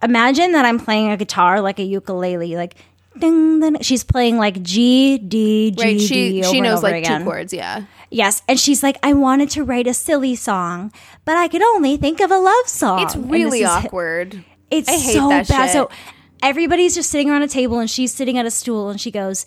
[0.01, 2.75] imagine that I'm playing a guitar like a ukulele, like
[3.17, 3.77] ding, ding.
[3.81, 7.21] She's playing like G D G Right, D she she knows like again.
[7.21, 7.83] two chords, yeah.
[8.09, 10.93] Yes, and she's like, I wanted to write a silly song,
[11.25, 13.01] but I could only think of a love song.
[13.01, 14.43] It's really is- awkward.
[14.71, 15.65] It's I hate so that bad.
[15.67, 15.73] shit.
[15.73, 15.89] So
[16.41, 19.45] everybody's just sitting around a table, and she's sitting at a stool, and she goes.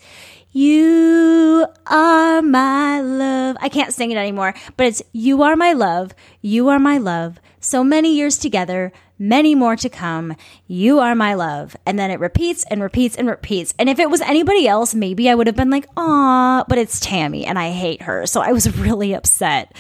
[0.53, 3.57] You are my love.
[3.61, 6.13] I can't sing it anymore, but it's You are my love.
[6.43, 7.39] You are my love.
[7.61, 10.35] So many years together, many more to come.
[10.67, 11.77] You are my love.
[11.85, 13.75] And then it repeats and repeats and repeats.
[13.79, 16.99] And if it was anybody else, maybe I would have been like, aw, but it's
[16.99, 18.27] Tammy and I hate her.
[18.27, 19.75] So I was really upset.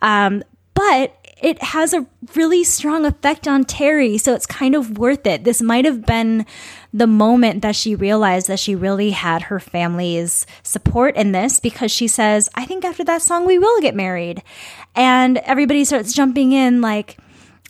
[0.00, 2.06] Um, but it has a
[2.36, 4.16] really strong effect on Terry.
[4.16, 5.44] So it's kind of worth it.
[5.44, 6.46] This might have been
[6.92, 11.90] the moment that she realized that she really had her family's support in this because
[11.90, 14.42] she says, I think after that song, we will get married.
[14.94, 17.18] And everybody starts jumping in like,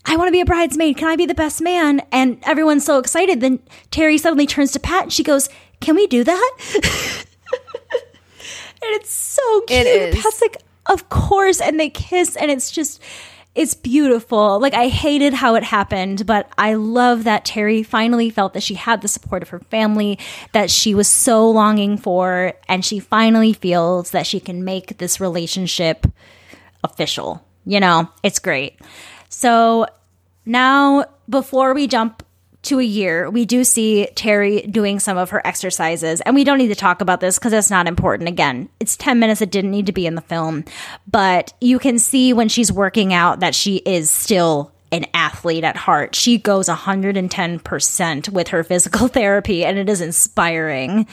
[0.06, 0.96] I want to be a bridesmaid.
[0.96, 2.02] Can I be the best man?
[2.12, 3.40] And everyone's so excited.
[3.40, 5.48] Then Terry suddenly turns to Pat and she goes,
[5.80, 6.52] Can we do that?
[6.74, 7.24] and
[8.82, 9.86] it's so cute.
[9.86, 10.22] It is.
[10.22, 11.60] Pat's like, Of course.
[11.60, 13.00] And they kiss, and it's just.
[13.54, 14.58] It's beautiful.
[14.58, 18.74] Like, I hated how it happened, but I love that Terry finally felt that she
[18.74, 20.18] had the support of her family
[20.50, 22.54] that she was so longing for.
[22.68, 26.04] And she finally feels that she can make this relationship
[26.82, 27.46] official.
[27.64, 28.80] You know, it's great.
[29.34, 29.86] So
[30.46, 32.22] now, before we jump
[32.62, 36.20] to a year, we do see Terry doing some of her exercises.
[36.20, 38.28] And we don't need to talk about this because it's not important.
[38.28, 39.42] Again, it's 10 minutes.
[39.42, 40.64] It didn't need to be in the film.
[41.10, 45.76] But you can see when she's working out that she is still an athlete at
[45.76, 46.14] heart.
[46.14, 51.08] She goes 110% with her physical therapy, and it is inspiring.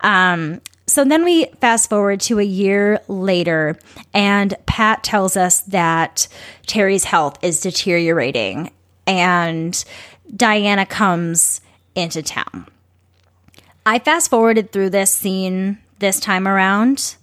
[0.00, 3.78] Um, so then we fast forward to a year later,
[4.12, 6.26] and Pat tells us that
[6.66, 8.70] Terry's health is deteriorating,
[9.06, 9.82] and
[10.34, 11.60] Diana comes
[11.94, 12.66] into town.
[13.86, 17.16] I fast forwarded through this scene this time around.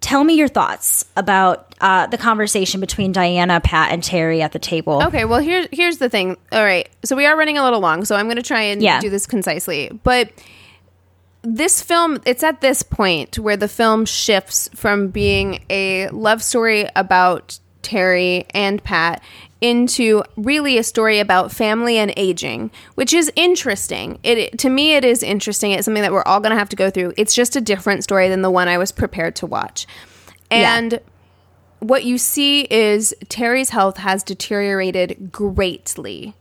[0.00, 4.58] Tell me your thoughts about uh, the conversation between Diana, Pat, and Terry at the
[4.58, 5.02] table.
[5.04, 6.36] Okay, well here's here's the thing.
[6.52, 8.82] All right, so we are running a little long, so I'm going to try and
[8.82, 9.00] Yeah.
[9.00, 9.90] do this concisely.
[10.04, 10.30] But
[11.46, 16.88] this film, it's at this point where the film shifts from being a love story
[16.96, 19.22] about Terry and Pat
[19.60, 24.18] into really a story about family and aging, which is interesting.
[24.24, 25.70] It to me it is interesting.
[25.70, 27.14] It's something that we're all going to have to go through.
[27.16, 29.86] It's just a different story than the one I was prepared to watch.
[30.50, 31.00] And
[31.78, 36.34] what you see is Terry's health has deteriorated greatly.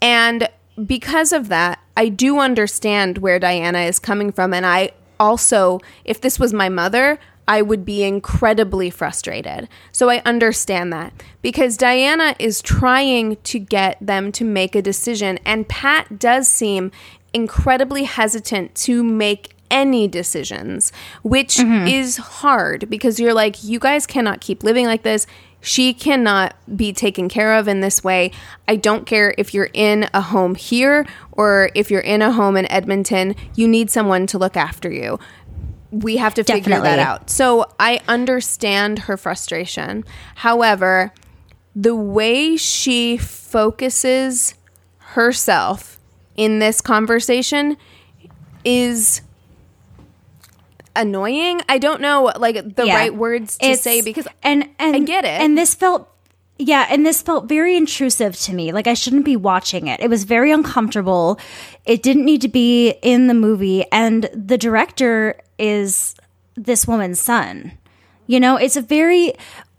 [0.00, 0.48] And
[0.86, 4.54] because of that, I do understand where Diana is coming from.
[4.54, 9.68] And I also, if this was my mother, I would be incredibly frustrated.
[9.90, 11.12] So I understand that
[11.42, 15.38] because Diana is trying to get them to make a decision.
[15.44, 16.92] And Pat does seem
[17.32, 20.92] incredibly hesitant to make any decisions,
[21.22, 21.86] which mm-hmm.
[21.86, 25.26] is hard because you're like, you guys cannot keep living like this.
[25.62, 28.32] She cannot be taken care of in this way.
[28.66, 32.56] I don't care if you're in a home here or if you're in a home
[32.56, 35.20] in Edmonton, you need someone to look after you.
[35.92, 37.30] We have to figure that out.
[37.30, 40.04] So I understand her frustration.
[40.34, 41.12] However,
[41.76, 44.54] the way she focuses
[44.98, 46.00] herself
[46.36, 47.76] in this conversation
[48.64, 49.20] is
[50.96, 51.60] annoying.
[51.68, 52.96] I don't know like the Yeah.
[52.96, 55.40] right words to It's- say because and and I get it.
[55.40, 56.08] And this felt
[56.58, 58.70] yeah, and this felt very intrusive to me.
[58.72, 59.98] Like I shouldn't be watching it.
[60.00, 61.38] It was very uncomfortable.
[61.84, 66.14] It didn't need to be in the movie and the director is
[66.54, 67.72] this woman's son.
[68.26, 69.32] You know, it's a very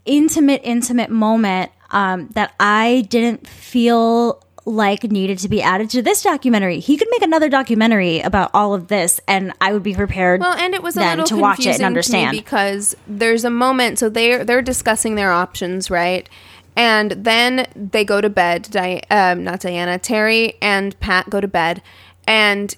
[0.04, 6.22] intimate intimate moment um, that I didn't feel like needed to be added to this
[6.22, 6.80] documentary.
[6.80, 10.54] He could make another documentary about all of this and I would be prepared Well,
[10.54, 12.36] and it was a then little to watch it and understand.
[12.36, 13.98] because there's a moment.
[13.98, 16.28] So they're they're discussing their options, right?
[16.76, 18.68] And then they go to bed.
[18.70, 21.82] Di- um, not Diana, Terry and Pat go to bed,
[22.26, 22.74] and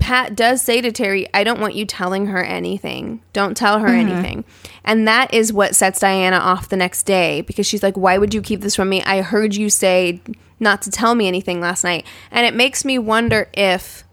[0.00, 3.22] Pat does say to Terry, I don't want you telling her anything.
[3.32, 4.10] Don't tell her Mm-hmm.
[4.10, 4.44] anything.
[4.84, 8.34] And that is what sets Diana off the next day because she's like, Why would
[8.34, 9.02] you keep this from me?
[9.04, 10.20] I heard you say
[10.60, 12.04] not to tell me anything last night.
[12.30, 14.04] And it makes me wonder if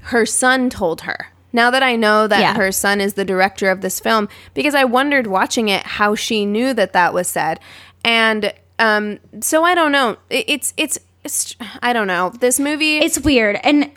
[0.00, 1.28] her son told her.
[1.52, 2.54] Now that I know that Yeah.
[2.56, 6.44] her son is the director of this film, because I wondered watching it how she
[6.44, 7.60] knew that that was said.
[8.04, 10.18] And um, so I don't know.
[10.30, 12.30] It- It's, it's, it's, I don't know.
[12.38, 12.98] This movie.
[12.98, 13.58] It's weird.
[13.64, 13.90] And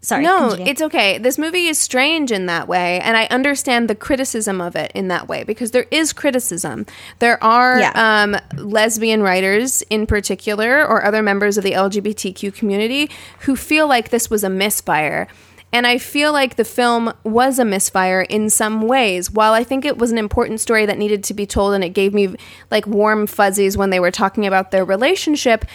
[0.00, 0.22] sorry.
[0.22, 0.70] No, continue.
[0.70, 1.18] it's okay.
[1.18, 5.08] This movie is strange in that way, and I understand the criticism of it in
[5.08, 6.86] that way because there is criticism.
[7.18, 7.92] There are Yeah.
[7.94, 14.10] um, lesbian writers, in particular, or other members of the LGBTQ community who feel like
[14.10, 15.28] this was a misfire.
[15.70, 19.30] And I feel like the film was a misfire in some ways.
[19.30, 21.90] While I think it was an important story that needed to be told and it
[21.90, 22.36] gave me
[22.70, 25.66] like warm fuzzies when they were talking about their relationship,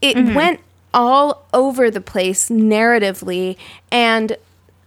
[0.00, 0.60] it went
[0.92, 3.56] all over the place narratively
[3.90, 4.36] and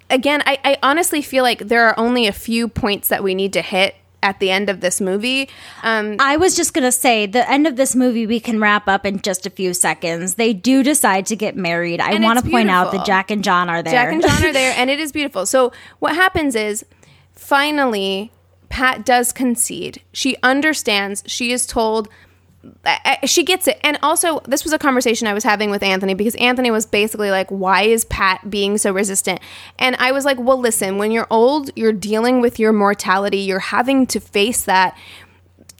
[0.09, 3.53] again, I, I honestly feel like there are only a few points that we need
[3.53, 5.49] to hit at the end of this movie.
[5.81, 8.87] Um, I was just going to say the end of this movie we can wrap
[8.87, 10.35] up in just a few seconds.
[10.35, 11.99] They do decide to get married.
[11.99, 13.93] I want to point out that Jack and John are there.
[13.93, 15.45] Jack and John are there, and it is beautiful.
[15.45, 16.85] So what happens is,
[17.33, 18.31] finally,
[18.69, 20.01] Pat does concede.
[20.13, 21.23] She understands.
[21.27, 22.07] She is told.
[23.25, 23.79] She gets it.
[23.83, 27.29] And also, this was a conversation I was having with Anthony because Anthony was basically
[27.29, 29.39] like, Why is Pat being so resistant?
[29.79, 33.59] And I was like, Well, listen, when you're old, you're dealing with your mortality, you're
[33.59, 34.97] having to face that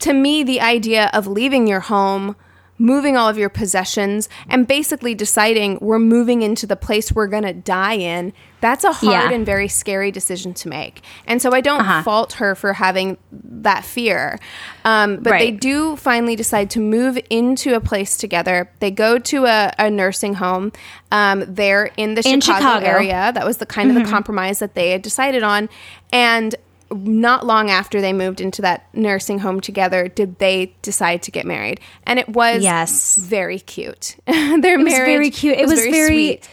[0.00, 2.36] to me, the idea of leaving your home,
[2.78, 7.44] moving all of your possessions, and basically deciding we're moving into the place we're going
[7.44, 9.30] to die in, that's a hard Yeah.
[9.30, 11.02] and very scary decision to make.
[11.26, 14.40] And so I don't fault her for having that fear.
[14.84, 18.70] Um, but they do finally decide to move into a place together.
[18.80, 20.72] They go to a, a nursing home
[21.12, 22.86] um, there in the In Chicago, Chicago.
[22.86, 23.30] area.
[23.34, 25.68] That was the kind of the compromise that they had decided on.
[26.12, 26.54] And
[26.90, 31.46] not long after they moved into that nursing home together, did they decide to get
[31.46, 31.80] married?
[32.06, 33.16] And it was Yes.
[33.16, 34.16] very cute.
[34.26, 35.58] Their was marriage very cute.
[35.58, 36.48] It was very- sweet.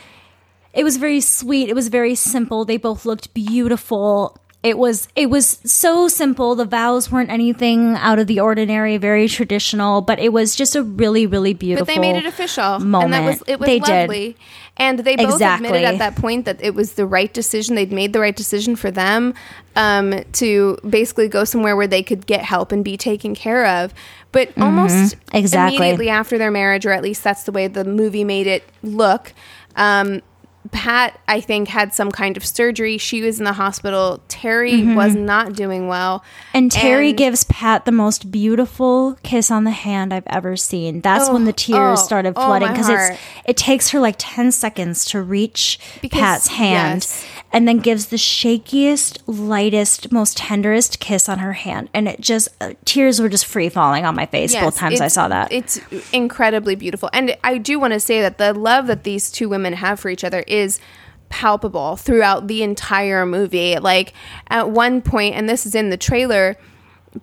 [0.74, 1.68] It was very sweet.
[1.70, 2.64] It was very simple.
[2.64, 4.38] They both looked beautiful.
[4.64, 6.54] It was it was so simple.
[6.54, 10.84] The vows weren't anything out of the ordinary, very traditional, but it was just a
[10.84, 11.88] really really beautiful.
[11.88, 13.06] But they made it official, moment.
[13.06, 14.26] and that was it was they lovely.
[14.34, 14.36] did.
[14.78, 15.68] And they both Exactly.
[15.68, 17.76] admitted at that point that it was the right decision.
[17.76, 19.34] They'd made the right decision for them
[19.76, 23.94] um, to basically go somewhere where they could get help and be taken care of.
[24.32, 25.38] But almost Mm-hmm.
[25.38, 25.76] Exactly.
[25.78, 29.34] immediately after their marriage, or at least that's the way the movie made it look.
[29.76, 30.22] Um,
[30.72, 32.98] Pat, I think, had some kind of surgery.
[32.98, 34.22] She was in the hospital.
[34.28, 36.20] Terry was not doing well.
[36.20, 36.58] Mm-hmm.
[36.58, 41.02] And Terry And- gives Pat the most beautiful kiss on the hand I've ever seen.
[41.02, 44.52] That's when the tears oh, started oh, flooding because it's it takes her like ten
[44.52, 47.26] seconds to reach Because- Pat's hand, yes.
[47.52, 52.50] and then gives the shakiest, lightest, most tenderest kiss on her hand, and it just
[52.62, 55.52] uh, tears were just free falling on my face both times I saw that.
[55.52, 55.80] It's
[56.14, 57.10] incredibly beautiful.
[57.14, 60.10] And I do want to say that the love that these two women have for
[60.10, 60.61] each other is
[61.30, 63.80] palpable throughout the entire movie.
[63.80, 64.14] Like
[64.48, 66.58] at one point, and this is in the trailer,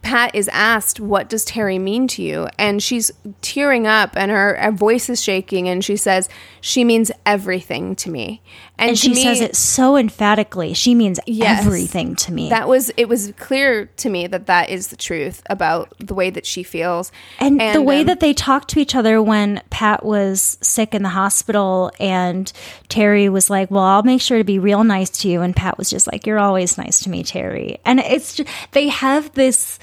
[0.03, 2.49] Pat is asked, What does Terry mean to you?
[2.59, 3.11] And she's
[3.41, 6.29] tearing up and her, her voice is shaking and she says,
[6.61, 8.43] She means everything to me.
[8.79, 10.75] And, and she me, says it so emphatically.
[10.75, 11.65] She means Yes.
[11.65, 12.49] everything to me.
[12.49, 16.31] That was it was clear to me that that is the truth about the way
[16.31, 17.11] that she feels.
[17.39, 21.03] And, the way um, that they talked to each other when Pat was sick in
[21.03, 22.53] the hospital and
[22.89, 25.43] Terry was like, Well, I'll make sure to be real nice to you.
[25.43, 27.79] And Pat was just like, You're always nice to me, Terry.
[27.85, 29.79] And it's just, they have this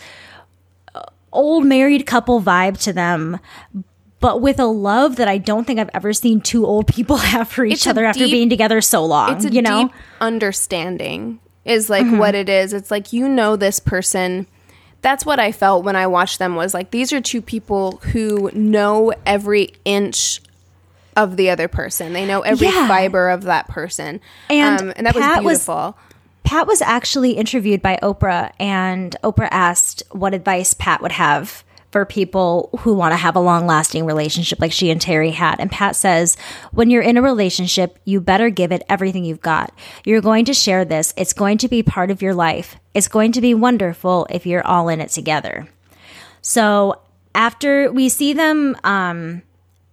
[0.94, 1.02] uh,
[1.32, 3.40] old married couple vibe to them.
[4.26, 7.48] But with a love that I don't think I've ever seen two old people have
[7.48, 9.34] for each It's other after deep- being together so long.
[9.36, 9.88] it's a you know, Mm-hmm.
[9.88, 14.46] deep understanding is like what it is it's like you know this person
[15.02, 18.52] that's what i felt when i watched them was like these are two people who
[18.54, 20.42] know every inch
[21.18, 22.88] of the other person they know every Yeah.
[22.88, 25.98] fiber of that person And um, and that Pat was was- beautiful
[26.44, 31.64] Pat was actually interviewed by Oprah, and Oprah asked what advice Pat would have
[31.96, 35.62] for people who want to have a long lasting relationship like she and Terry had.
[35.62, 36.36] And Pat says,
[36.74, 39.74] when you're in a relationship, you better give it everything you've got.
[40.04, 42.76] You're going to share this, it's going to be part of your life.
[42.94, 45.70] It's going to be wonderful if you're all in it together.
[46.42, 47.00] So
[47.34, 49.42] after we see them, um,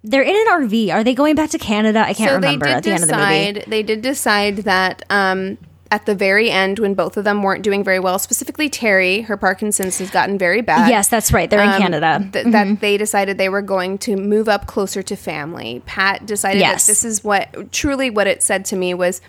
[0.02, 0.92] they're in an RV.
[0.92, 2.00] Are they going back to Canada?
[2.00, 3.52] I can't so remember they at did the end of the movie.
[3.52, 5.56] decide they did decide that um
[5.92, 9.36] at the very end when both of them weren't doing very well specifically terry her
[9.36, 11.48] parkinson's has gotten very bad Yes, that's right.
[11.50, 12.28] They're in um, Canada.
[12.32, 15.82] th- that they decided they were going to move up closer to family.
[15.86, 16.86] Pat decided Yes.
[16.86, 19.20] that this is what truly what it said to me was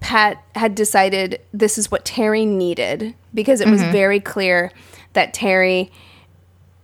[0.00, 3.92] Pat had decided this is what Terry needed because it was Mm-hmm.
[3.92, 4.70] very clear
[5.14, 5.90] that Terry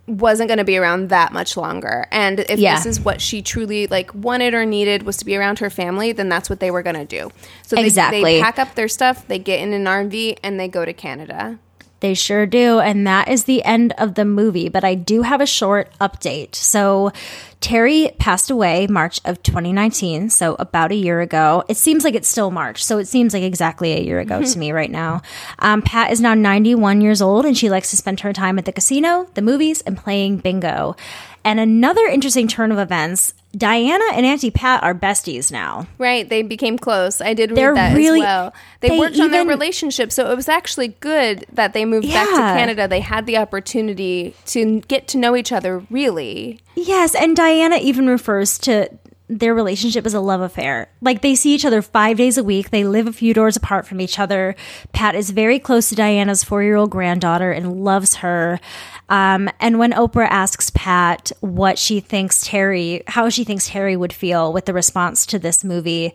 [0.07, 2.75] wasn't going to be around that much longer and if Yeah.
[2.75, 6.11] this is what she truly like wanted or needed was to be around her family
[6.13, 7.31] then that's what they were going to do
[7.65, 8.23] so they, Exactly.
[8.23, 11.59] they pack up their stuff they get in an rv and they go to canada
[12.01, 12.81] They sure do.
[12.81, 14.69] And that is the end of the movie.
[14.69, 16.55] But I do have a short update.
[16.55, 17.13] So
[17.61, 20.31] Terry passed away March of 2019.
[20.31, 21.63] So about a year ago.
[21.69, 22.83] It seems like it's still March.
[22.83, 25.23] So it seems like exactly a year ago to me right now.
[25.59, 28.65] Um, Pat is now 91 years old and she likes to spend her time at
[28.65, 30.97] the casino, the movies, and playing bingo.
[31.45, 35.89] And another interesting turn of events Diana and Auntie Pat are besties now.
[35.99, 37.21] Right, they became close.
[37.21, 38.55] I did read They're that really- as well.
[38.81, 42.29] They, they worked on their relationship, so it was actually good that they moved back
[42.29, 42.87] to Canada.
[42.87, 45.85] They had the opportunity to get to know each other.
[45.91, 48.89] Really, Yes, and Diana even refers to
[49.31, 50.91] their relationship is a love affair.
[51.01, 52.71] Like they see each other five days a week.
[52.71, 54.57] They live a few doors apart from each other.
[54.93, 58.59] Pat is very close to Diana's four year old granddaughter and loves her.
[59.09, 64.13] Um, and when Oprah asks Pat what she thinks Terry, how she thinks Terry would
[64.13, 66.13] feel with the response to this movie,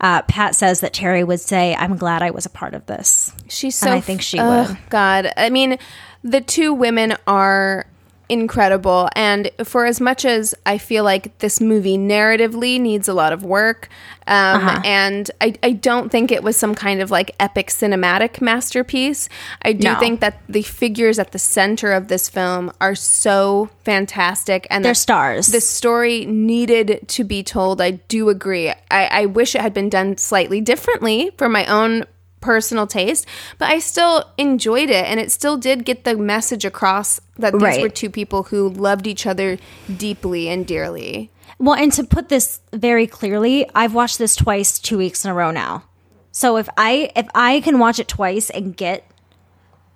[0.00, 3.32] uh, Pat says that Terry would say, "I'm glad I was a part of this."
[3.48, 3.96] She's And so.
[3.96, 4.78] I think she oh, would.
[4.88, 5.78] God, I mean,
[6.22, 7.86] the two women are
[8.28, 13.32] incredible, and for as much as I feel like this movie narratively needs a lot
[13.32, 13.88] of work,
[14.26, 14.80] um, Uh-huh.
[14.84, 19.28] and I, I don't think it was some kind of like epic cinematic masterpiece.
[19.62, 19.98] I do No.
[19.98, 24.94] think that the figures at the center of this film are so fantastic, and They're
[24.94, 25.48] stars.
[25.48, 27.80] The story needed to be told.
[27.80, 28.70] I do agree.
[28.70, 32.04] I, I wish it had been done slightly differently for my own
[32.44, 33.26] personal taste,
[33.58, 37.62] but I still enjoyed it and it still did get the message across that these
[37.62, 37.80] Right.
[37.82, 39.56] were two people who loved each other
[39.96, 41.30] deeply and dearly.
[41.58, 45.34] Well, and to put this very clearly, I've watched this twice, two weeks in a
[45.34, 45.84] row now.
[46.32, 49.08] So if I if I can watch it twice and get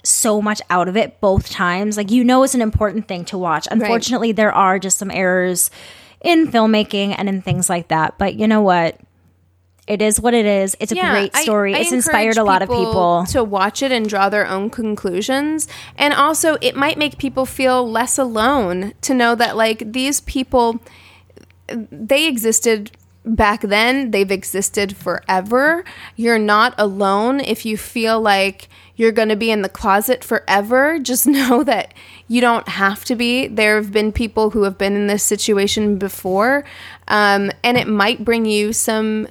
[0.05, 3.37] so much out of it both times, like you know, it's an important thing to
[3.37, 3.67] watch.
[3.71, 5.71] Unfortunately, there are just some errors
[6.23, 8.17] in filmmaking and in things like that.
[8.19, 8.99] But you know what?
[9.89, 10.77] It is what it is.
[10.81, 11.75] It's a great story.
[11.75, 13.25] I it's inspired a lot of people.
[13.31, 15.67] to watch it and draw their own conclusions.
[15.97, 20.81] And also, it might make people feel less alone to know that, like, these people,
[21.69, 22.91] they existed
[23.25, 25.85] back then, they've existed forever.
[26.17, 30.99] You're not alone if you feel like you're going to be in the closet forever.
[31.03, 31.95] Just know that
[32.27, 33.47] you don't have to be.
[33.47, 36.65] There have been people who have been in this situation before,
[37.07, 39.29] um, and it might bring you some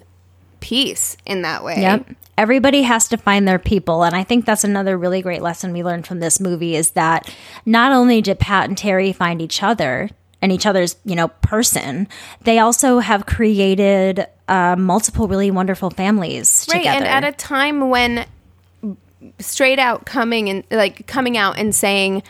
[0.59, 1.81] peace in that way.
[1.81, 2.07] Yep.
[2.37, 4.03] Everybody has to find their people.
[4.03, 7.33] And I think that's another really great lesson we learned from this movie is that
[7.65, 12.07] not only did Pat and Terry find each other and each other's, you know, person,
[12.43, 16.97] they also have created uh, multiple really wonderful families Right, together.
[16.97, 18.25] and at a time when
[19.39, 22.21] straight out coming and like coming out and saying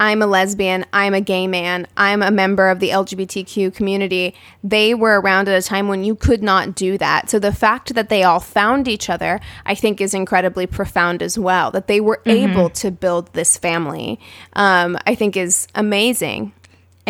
[0.00, 4.34] I'm a lesbian, I'm a gay man, I'm a member of the LGBTQ community.
[4.64, 7.28] They were around at a time when you could not do that.
[7.28, 11.38] So the fact that they all found each other, I think, is incredibly profound as
[11.38, 11.70] well.
[11.70, 14.18] That they were able to build this family,
[14.54, 16.54] um, I think, is amazing.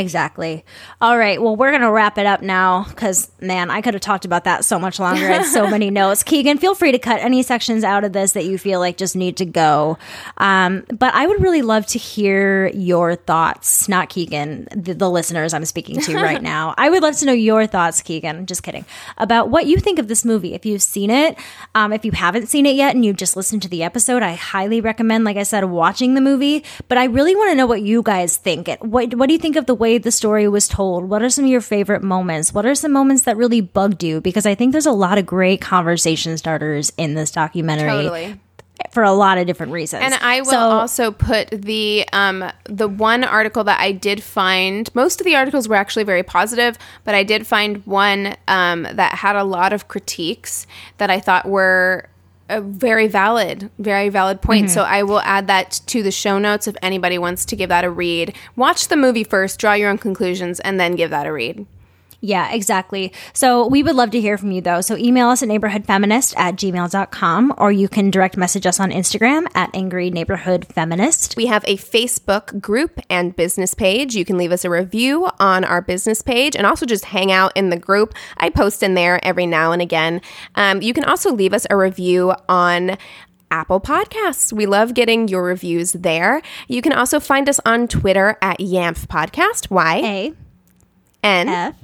[0.01, 0.65] Exactly.
[1.01, 1.41] All right.
[1.41, 4.45] Well, we're going to wrap it up now because, man, I could have talked about
[4.45, 5.27] that so much longer.
[5.27, 6.23] I had so many notes.
[6.23, 9.15] Keegan, feel free to cut any sections out of this that you feel like just
[9.15, 9.99] need to go.
[10.39, 15.53] Um, but I would really love to hear your thoughts, not Keegan, the, the listeners
[15.53, 16.75] I'm speaking to right now.
[16.79, 18.87] I would love to know your thoughts, Keegan, just kidding,
[19.19, 20.55] about what you think of this movie.
[20.55, 21.39] If you've seen it,
[21.75, 24.35] um, if you haven't seen it yet and you've just listened to the episode, I
[24.35, 26.65] highly recommend, like I said, watching the movie.
[26.89, 28.69] But I really want to know what you guys think.
[28.81, 31.05] What, what do you think of the way the story was told?
[31.09, 32.53] What are some of your favorite moments?
[32.53, 34.21] What are some moments that really bugged you?
[34.21, 38.41] Because I think there's a lot of great conversation starters in this documentary Totally.
[38.93, 40.03] for a lot of different reasons.
[40.05, 44.93] And I will So- also put the um, the one article that I did find.
[44.95, 49.15] Most of the articles were actually very positive, but I did find one um, that
[49.15, 50.67] had a lot of critiques
[50.99, 52.10] that I thought were
[52.51, 54.67] a very valid, very valid point.
[54.67, 54.75] Mm-hmm.
[54.75, 57.85] So I will add that to the show notes if anybody wants to give that
[57.85, 58.35] a read.
[58.57, 61.67] Watch the movie first, draw your own conclusions, and then give that a read.
[62.23, 63.15] Yeah, exactly.
[63.33, 64.83] So we would love to hear from you though.
[64.83, 69.47] So email us at neighborhoodfeminist at gmail.com or you can direct message us on Instagram
[69.55, 71.35] at angry neighborhood feminist.
[71.37, 74.15] We have a Facebook group and business page.
[74.15, 77.53] You can leave us a review on our business page and also just hang out
[77.57, 78.15] in the group.
[78.37, 80.21] I post in there every now and again.
[80.57, 82.99] Um, you can also leave us a review on
[83.51, 84.53] Apple Podcasts.
[84.53, 86.43] We love getting your reviews there.
[86.69, 89.71] You can also find us on Twitter at Yamph Podcast.
[89.71, 90.35] Y A
[91.23, 91.75] N F.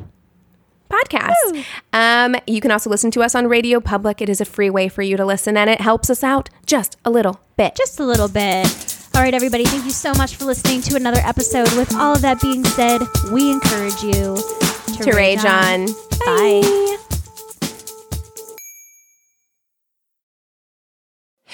[0.89, 1.64] podcast.
[1.93, 4.20] Um, you can also listen to us on Radio Public.
[4.20, 6.97] It is a free way for you to listen, and it helps us out just
[7.05, 7.74] a little bit.
[7.76, 8.66] Just a little bit.
[9.14, 11.73] All right, everybody, thank you so much for listening to another episode.
[11.73, 13.01] With all of that being said,
[13.32, 14.36] we encourage you
[14.98, 15.86] to, to rage on.
[16.24, 16.97] Bye.